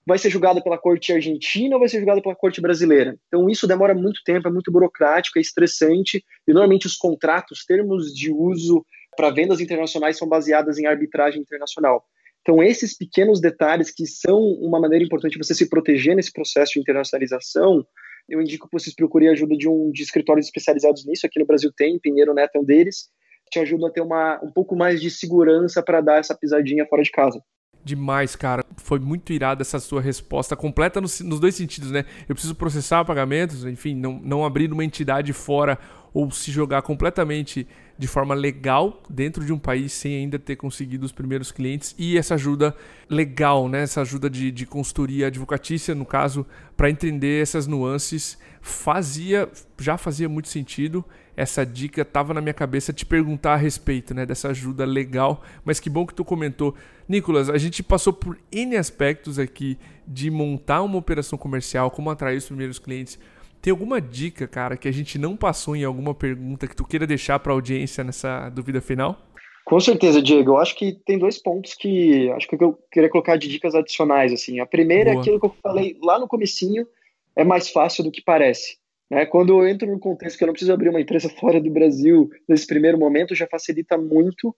vai 0.06 0.18
ser 0.18 0.30
julgado 0.30 0.62
pela 0.62 0.78
corte 0.78 1.12
argentina 1.12 1.74
ou 1.74 1.80
vai 1.80 1.88
ser 1.88 1.98
julgado 1.98 2.22
pela 2.22 2.36
corte 2.36 2.60
brasileira? 2.60 3.16
Então, 3.26 3.48
isso 3.48 3.66
demora 3.66 3.94
muito 3.94 4.20
tempo, 4.24 4.46
é 4.46 4.50
muito 4.50 4.70
burocrático, 4.70 5.38
é 5.38 5.42
estressante, 5.42 6.24
e 6.46 6.52
normalmente 6.52 6.86
os 6.86 6.96
contratos, 6.96 7.64
termos 7.64 8.14
de 8.14 8.30
uso 8.32 8.84
para 9.16 9.30
vendas 9.30 9.60
internacionais 9.60 10.18
são 10.18 10.28
baseadas 10.28 10.78
em 10.78 10.86
arbitragem 10.86 11.40
internacional. 11.40 12.04
Então, 12.42 12.62
esses 12.62 12.96
pequenos 12.96 13.40
detalhes 13.40 13.90
que 13.90 14.06
são 14.06 14.38
uma 14.38 14.78
maneira 14.78 15.04
importante 15.04 15.32
de 15.32 15.44
você 15.44 15.54
se 15.54 15.68
proteger 15.68 16.14
nesse 16.14 16.32
processo 16.32 16.74
de 16.74 16.80
internacionalização, 16.80 17.84
eu 18.28 18.40
indico 18.40 18.68
que 18.68 18.78
vocês 18.78 18.94
procurem 18.94 19.28
a 19.28 19.32
ajuda 19.32 19.56
de 19.56 19.68
um 19.68 19.90
de 19.92 20.02
escritórios 20.02 20.46
especializados 20.46 21.06
nisso. 21.06 21.26
Aqui 21.26 21.38
no 21.38 21.46
Brasil 21.46 21.72
tem, 21.76 21.98
Pinheiro 21.98 22.34
Neto 22.34 22.56
é 22.56 22.60
um 22.60 22.64
deles. 22.64 23.08
Te 23.50 23.60
ajuda 23.60 23.86
a 23.86 23.90
ter 23.90 24.00
uma, 24.00 24.40
um 24.42 24.50
pouco 24.50 24.74
mais 24.74 25.00
de 25.00 25.10
segurança 25.10 25.82
para 25.82 26.00
dar 26.00 26.18
essa 26.18 26.36
pisadinha 26.36 26.86
fora 26.86 27.02
de 27.02 27.10
casa. 27.10 27.40
Demais, 27.86 28.34
cara. 28.34 28.64
Foi 28.78 28.98
muito 28.98 29.32
irada 29.32 29.62
essa 29.62 29.78
sua 29.78 30.00
resposta, 30.00 30.56
completa 30.56 31.00
nos, 31.00 31.20
nos, 31.20 31.38
dois 31.38 31.54
sentidos, 31.54 31.92
né? 31.92 32.04
Eu 32.28 32.34
preciso 32.34 32.52
processar 32.52 33.04
pagamentos, 33.04 33.64
enfim, 33.64 33.94
não, 33.94 34.20
não 34.24 34.44
abrir 34.44 34.72
uma 34.72 34.84
entidade 34.84 35.32
fora 35.32 35.78
ou 36.12 36.28
se 36.32 36.50
jogar 36.50 36.82
completamente 36.82 37.64
de 37.96 38.08
forma 38.08 38.34
legal 38.34 39.04
dentro 39.08 39.44
de 39.44 39.52
um 39.52 39.58
país 39.58 39.92
sem 39.92 40.16
ainda 40.16 40.36
ter 40.36 40.56
conseguido 40.56 41.06
os 41.06 41.12
primeiros 41.12 41.52
clientes 41.52 41.94
e 41.96 42.18
essa 42.18 42.34
ajuda 42.34 42.74
legal, 43.08 43.68
né? 43.68 43.82
Essa 43.82 44.00
ajuda 44.00 44.28
de, 44.28 44.50
de 44.50 44.66
consultoria 44.66 45.28
advocatícia, 45.28 45.94
no 45.94 46.04
caso, 46.04 46.44
para 46.76 46.90
entender 46.90 47.40
essas 47.40 47.68
nuances, 47.68 48.36
fazia, 48.60 49.48
já 49.78 49.96
fazia 49.96 50.28
muito 50.28 50.48
sentido. 50.48 51.04
Essa 51.36 51.66
dica 51.66 52.02
estava 52.02 52.32
na 52.32 52.40
minha 52.40 52.54
cabeça 52.54 52.92
te 52.92 53.04
perguntar 53.04 53.52
a 53.54 53.56
respeito, 53.56 54.14
né? 54.14 54.24
Dessa 54.24 54.48
ajuda 54.48 54.84
legal, 54.84 55.42
mas 55.64 55.78
que 55.78 55.90
bom 55.90 56.06
que 56.06 56.14
tu 56.14 56.24
comentou. 56.24 56.74
Nicolas, 57.08 57.50
a 57.50 57.58
gente 57.58 57.82
passou 57.82 58.12
por 58.12 58.38
N 58.50 58.76
aspectos 58.76 59.38
aqui 59.38 59.78
de 60.06 60.30
montar 60.30 60.82
uma 60.82 60.96
operação 60.96 61.38
comercial, 61.38 61.90
como 61.90 62.08
atrair 62.08 62.38
os 62.38 62.46
primeiros 62.46 62.78
clientes, 62.78 63.18
tem 63.60 63.70
alguma 63.70 64.00
dica, 64.00 64.46
cara, 64.46 64.76
que 64.76 64.86
a 64.86 64.92
gente 64.92 65.18
não 65.18 65.36
passou 65.36 65.74
em 65.74 65.84
alguma 65.84 66.14
pergunta 66.14 66.66
que 66.66 66.76
tu 66.76 66.84
queira 66.84 67.06
deixar 67.06 67.38
para 67.40 67.52
a 67.52 67.54
audiência 67.54 68.04
nessa 68.04 68.48
dúvida 68.48 68.80
final? 68.80 69.18
Com 69.64 69.80
certeza, 69.80 70.22
Diego. 70.22 70.52
Eu 70.52 70.58
acho 70.58 70.76
que 70.76 70.92
tem 71.04 71.18
dois 71.18 71.36
pontos 71.36 71.74
que 71.74 72.30
acho 72.30 72.46
que 72.46 72.54
eu 72.62 72.78
queria 72.92 73.10
colocar 73.10 73.36
de 73.36 73.48
dicas 73.48 73.74
adicionais. 73.74 74.32
Assim, 74.32 74.60
a 74.60 74.66
primeira 74.66 75.10
Boa. 75.10 75.16
é 75.16 75.20
aquilo 75.20 75.40
que 75.40 75.46
eu 75.46 75.56
falei 75.60 75.98
lá 76.00 76.18
no 76.18 76.28
comecinho, 76.28 76.86
é 77.34 77.42
mais 77.42 77.68
fácil 77.68 78.04
do 78.04 78.12
que 78.12 78.22
parece. 78.22 78.78
Né? 79.10 79.24
Quando 79.26 79.58
eu 79.58 79.68
entro 79.68 79.90
no 79.90 79.98
contexto 79.98 80.36
que 80.36 80.44
eu 80.44 80.46
não 80.46 80.52
preciso 80.52 80.72
abrir 80.72 80.88
uma 80.88 81.00
empresa 81.00 81.28
fora 81.28 81.60
do 81.60 81.70
Brasil 81.70 82.28
nesse 82.48 82.66
primeiro 82.66 82.98
momento, 82.98 83.34
já 83.34 83.46
facilita 83.46 83.96
muito. 83.96 84.54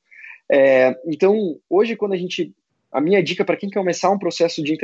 É, 0.51 0.99
então, 1.07 1.59
hoje, 1.69 1.97
quando 1.97 2.15
a 2.15 2.17
gente 2.17 2.55
a 2.91 3.01
minha 3.01 3.23
dica 3.23 3.45
para 3.45 3.57
quem 3.57 3.69
quer 3.69 3.81
começar 3.81 4.11
um 4.11 4.19
processo 4.19 4.63
de 4.63 4.77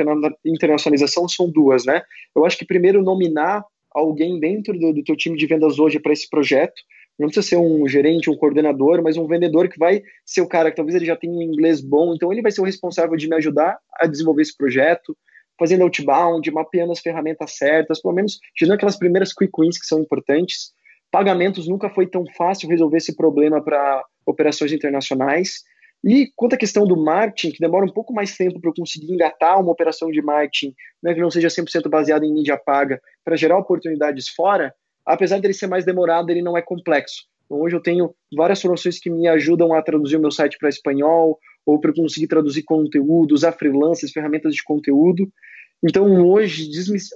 internacionalização 0.45 1.27
são 1.27 1.49
duas, 1.49 1.85
né? 1.85 2.03
Eu 2.35 2.45
acho 2.45 2.57
que 2.57 2.63
primeiro 2.65 3.01
nominar 3.01 3.65
alguém 3.91 4.39
dentro 4.39 4.77
do, 4.77 4.93
do 4.93 5.03
teu 5.03 5.15
time 5.15 5.37
de 5.37 5.47
vendas 5.47 5.79
hoje 5.79 5.99
para 5.99 6.13
esse 6.13 6.29
projeto. 6.29 6.75
Não 7.17 7.27
precisa 7.27 7.47
ser 7.47 7.57
um 7.57 7.87
gerente, 7.87 8.29
um 8.29 8.35
coordenador, 8.35 9.01
mas 9.01 9.15
um 9.15 9.25
vendedor 9.25 9.69
que 9.69 9.79
vai 9.79 10.03
ser 10.25 10.41
o 10.41 10.47
cara 10.47 10.69
que 10.69 10.75
talvez 10.75 10.95
ele 10.95 11.05
já 11.05 11.15
tenha 11.15 11.33
um 11.33 11.41
inglês 11.41 11.79
bom, 11.79 12.13
então 12.13 12.31
ele 12.31 12.41
vai 12.41 12.51
ser 12.51 12.61
o 12.61 12.65
responsável 12.65 13.15
de 13.15 13.27
me 13.27 13.35
ajudar 13.37 13.79
a 13.99 14.05
desenvolver 14.05 14.41
esse 14.41 14.55
projeto, 14.55 15.17
fazendo 15.57 15.83
outbound, 15.83 16.49
mapeando 16.51 16.91
as 16.91 16.99
ferramentas 16.99 17.55
certas, 17.57 18.01
pelo 18.01 18.13
menos 18.13 18.39
tirando 18.55 18.75
aquelas 18.75 18.97
primeiras 18.97 19.33
quick 19.33 19.51
wins 19.57 19.77
que 19.77 19.85
são 19.85 19.99
importantes. 19.99 20.73
Pagamentos 21.11 21.67
nunca 21.67 21.89
foi 21.89 22.07
tão 22.07 22.25
fácil 22.37 22.69
resolver 22.69 22.97
esse 22.97 23.15
problema 23.15 23.63
para 23.63 24.03
operações 24.25 24.73
internacionais. 24.73 25.63
E 26.03 26.31
quanto 26.35 26.53
à 26.53 26.57
questão 26.57 26.85
do 26.85 26.95
marketing, 26.95 27.53
que 27.53 27.59
demora 27.59 27.85
um 27.85 27.91
pouco 27.91 28.13
mais 28.13 28.35
tempo 28.35 28.59
para 28.59 28.69
eu 28.69 28.75
conseguir 28.75 29.11
engatar 29.11 29.59
uma 29.59 29.71
operação 29.71 30.11
de 30.11 30.21
marketing, 30.21 30.73
né, 31.01 31.13
que 31.13 31.21
não 31.21 31.31
seja 31.31 31.47
100% 31.47 31.89
baseada 31.89 32.25
em 32.25 32.33
mídia 32.33 32.57
paga, 32.57 33.01
para 33.23 33.35
gerar 33.35 33.57
oportunidades 33.57 34.29
fora, 34.29 34.73
apesar 35.05 35.39
dele 35.39 35.53
ser 35.53 35.67
mais 35.67 35.85
demorado, 35.85 36.29
ele 36.29 36.41
não 36.41 36.57
é 36.57 36.61
complexo. 36.61 37.23
Então, 37.45 37.59
hoje 37.59 37.75
eu 37.75 37.81
tenho 37.81 38.13
várias 38.35 38.59
soluções 38.59 38.99
que 38.99 39.09
me 39.09 39.27
ajudam 39.27 39.73
a 39.73 39.81
traduzir 39.81 40.17
o 40.17 40.19
meu 40.19 40.31
site 40.31 40.57
para 40.59 40.69
espanhol, 40.69 41.39
ou 41.65 41.79
para 41.79 41.93
conseguir 41.93 42.27
traduzir 42.27 42.63
conteúdo, 42.63 43.33
usar 43.33 43.53
freelancers, 43.53 44.11
ferramentas 44.11 44.53
de 44.53 44.63
conteúdo. 44.63 45.27
Então, 45.83 46.25
hoje, 46.27 46.69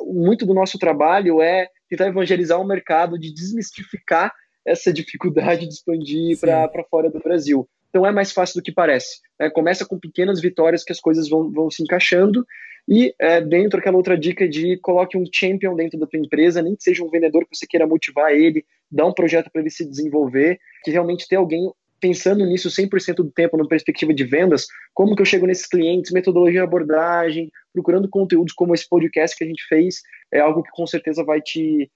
muito 0.07 0.45
do 0.45 0.53
nosso 0.53 0.77
trabalho 0.77 1.41
é 1.41 1.67
tentar 1.89 2.07
evangelizar 2.07 2.59
o 2.59 2.67
mercado, 2.67 3.17
de 3.17 3.33
desmistificar 3.33 4.33
essa 4.65 4.93
dificuldade 4.93 5.67
de 5.67 5.73
expandir 5.73 6.39
para 6.39 6.83
fora 6.89 7.09
do 7.09 7.19
Brasil. 7.19 7.67
Então 7.89 8.05
é 8.05 8.12
mais 8.12 8.31
fácil 8.31 8.59
do 8.59 8.63
que 8.63 8.71
parece. 8.71 9.19
Né? 9.39 9.49
Começa 9.49 9.85
com 9.85 9.99
pequenas 9.99 10.39
vitórias 10.39 10.83
que 10.83 10.91
as 10.91 10.99
coisas 10.99 11.27
vão, 11.27 11.51
vão 11.51 11.71
se 11.71 11.81
encaixando 11.81 12.45
e 12.88 13.13
é, 13.19 13.41
dentro 13.41 13.79
aquela 13.79 13.97
outra 13.97 14.17
dica 14.17 14.47
de 14.47 14.77
coloque 14.77 15.17
um 15.17 15.25
champion 15.31 15.75
dentro 15.75 15.99
da 15.99 16.07
tua 16.07 16.19
empresa, 16.19 16.62
nem 16.62 16.75
que 16.75 16.83
seja 16.83 17.03
um 17.03 17.09
vendedor 17.09 17.43
que 17.45 17.55
você 17.55 17.67
queira 17.67 17.88
motivar 17.88 18.31
ele, 18.31 18.65
dar 18.91 19.05
um 19.05 19.13
projeto 19.13 19.49
para 19.51 19.62
ele 19.62 19.69
se 19.69 19.88
desenvolver, 19.88 20.59
que 20.83 20.91
realmente 20.91 21.27
ter 21.27 21.35
alguém 21.35 21.71
pensando 21.99 22.45
nisso 22.45 22.69
100% 22.69 23.15
do 23.15 23.31
tempo, 23.31 23.57
na 23.57 23.67
perspectiva 23.67 24.13
de 24.13 24.23
vendas, 24.23 24.67
como 24.93 25.15
que 25.15 25.21
eu 25.21 25.25
chego 25.25 25.45
nesses 25.45 25.67
clientes, 25.67 26.12
metodologia 26.12 26.62
de 26.62 26.67
abordagem, 26.67 27.51
procurando 27.73 28.09
conteúdos 28.09 28.53
como 28.53 28.73
esse 28.73 28.88
podcast 28.88 29.38
que 29.38 29.43
a 29.43 29.47
gente 29.47 29.65
fez, 29.67 30.01
é 30.31 30.39
algo 30.39 30.63
que 30.63 30.71
com 30.71 30.85
certeza 30.88 31.23
vai 31.23 31.41
te 31.41 31.89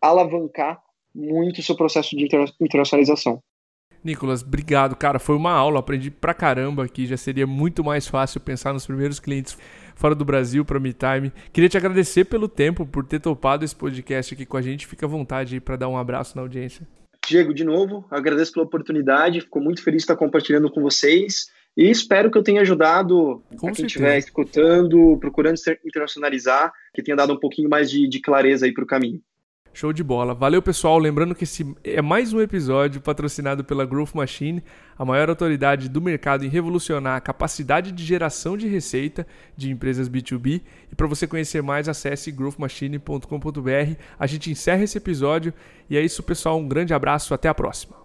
alavancar 0.00 0.80
muito 1.14 1.58
o 1.58 1.62
seu 1.62 1.76
processo 1.76 2.16
de 2.16 2.28
internacionalização. 2.60 3.42
Nicolas, 4.02 4.42
obrigado, 4.42 4.96
cara. 4.96 5.18
Foi 5.18 5.36
uma 5.36 5.52
aula, 5.52 5.80
aprendi 5.80 6.10
pra 6.10 6.32
caramba 6.32 6.84
aqui. 6.84 7.06
Já 7.06 7.16
seria 7.16 7.46
muito 7.46 7.84
mais 7.84 8.06
fácil 8.06 8.40
pensar 8.40 8.72
nos 8.72 8.86
primeiros 8.86 9.20
clientes 9.20 9.58
fora 9.94 10.14
do 10.14 10.24
Brasil 10.24 10.64
para 10.64 10.80
MeTime. 10.80 11.30
Queria 11.52 11.68
te 11.68 11.76
agradecer 11.76 12.24
pelo 12.24 12.48
tempo, 12.48 12.86
por 12.86 13.04
ter 13.04 13.20
topado 13.20 13.64
esse 13.64 13.76
podcast 13.76 14.32
aqui 14.32 14.46
com 14.46 14.56
a 14.56 14.62
gente. 14.62 14.86
Fica 14.86 15.04
à 15.04 15.08
vontade 15.08 15.54
aí 15.54 15.60
para 15.60 15.76
dar 15.76 15.88
um 15.88 15.98
abraço 15.98 16.34
na 16.34 16.42
audiência. 16.42 16.86
Diego, 17.30 17.54
de 17.54 17.62
novo, 17.62 18.04
agradeço 18.10 18.52
pela 18.52 18.66
oportunidade. 18.66 19.40
Fico 19.40 19.60
muito 19.60 19.84
feliz 19.84 19.98
de 19.98 20.02
estar 20.02 20.16
compartilhando 20.16 20.68
com 20.68 20.82
vocês. 20.82 21.48
E 21.76 21.88
espero 21.88 22.28
que 22.28 22.36
eu 22.36 22.42
tenha 22.42 22.60
ajudado 22.62 23.40
com 23.56 23.68
a 23.68 23.72
quem 23.72 23.86
estiver 23.86 24.18
escutando, 24.18 25.16
procurando 25.20 25.56
se 25.56 25.78
internacionalizar, 25.86 26.72
que 26.92 27.04
tenha 27.04 27.16
dado 27.16 27.32
um 27.32 27.38
pouquinho 27.38 27.70
mais 27.70 27.88
de, 27.88 28.08
de 28.08 28.20
clareza 28.20 28.66
aí 28.66 28.74
para 28.74 28.82
o 28.82 28.86
caminho. 28.86 29.22
Show 29.72 29.92
de 29.92 30.02
bola. 30.02 30.34
Valeu, 30.34 30.60
pessoal. 30.60 30.98
Lembrando 30.98 31.34
que 31.34 31.44
esse 31.44 31.74
é 31.84 32.02
mais 32.02 32.32
um 32.32 32.40
episódio 32.40 33.00
patrocinado 33.00 33.62
pela 33.62 33.86
Growth 33.86 34.14
Machine, 34.14 34.62
a 34.98 35.04
maior 35.04 35.28
autoridade 35.28 35.88
do 35.88 36.00
mercado 36.00 36.44
em 36.44 36.48
revolucionar 36.48 37.16
a 37.16 37.20
capacidade 37.20 37.92
de 37.92 38.04
geração 38.04 38.56
de 38.56 38.66
receita 38.66 39.26
de 39.56 39.70
empresas 39.70 40.08
B2B. 40.08 40.60
E 40.90 40.94
para 40.94 41.06
você 41.06 41.26
conhecer 41.26 41.62
mais, 41.62 41.88
acesse 41.88 42.32
growthmachine.com.br. 42.32 43.94
A 44.18 44.26
gente 44.26 44.50
encerra 44.50 44.82
esse 44.82 44.98
episódio 44.98 45.54
e 45.88 45.96
é 45.96 46.00
isso, 46.00 46.22
pessoal. 46.22 46.58
Um 46.58 46.66
grande 46.66 46.92
abraço. 46.92 47.32
Até 47.32 47.48
a 47.48 47.54
próxima. 47.54 47.96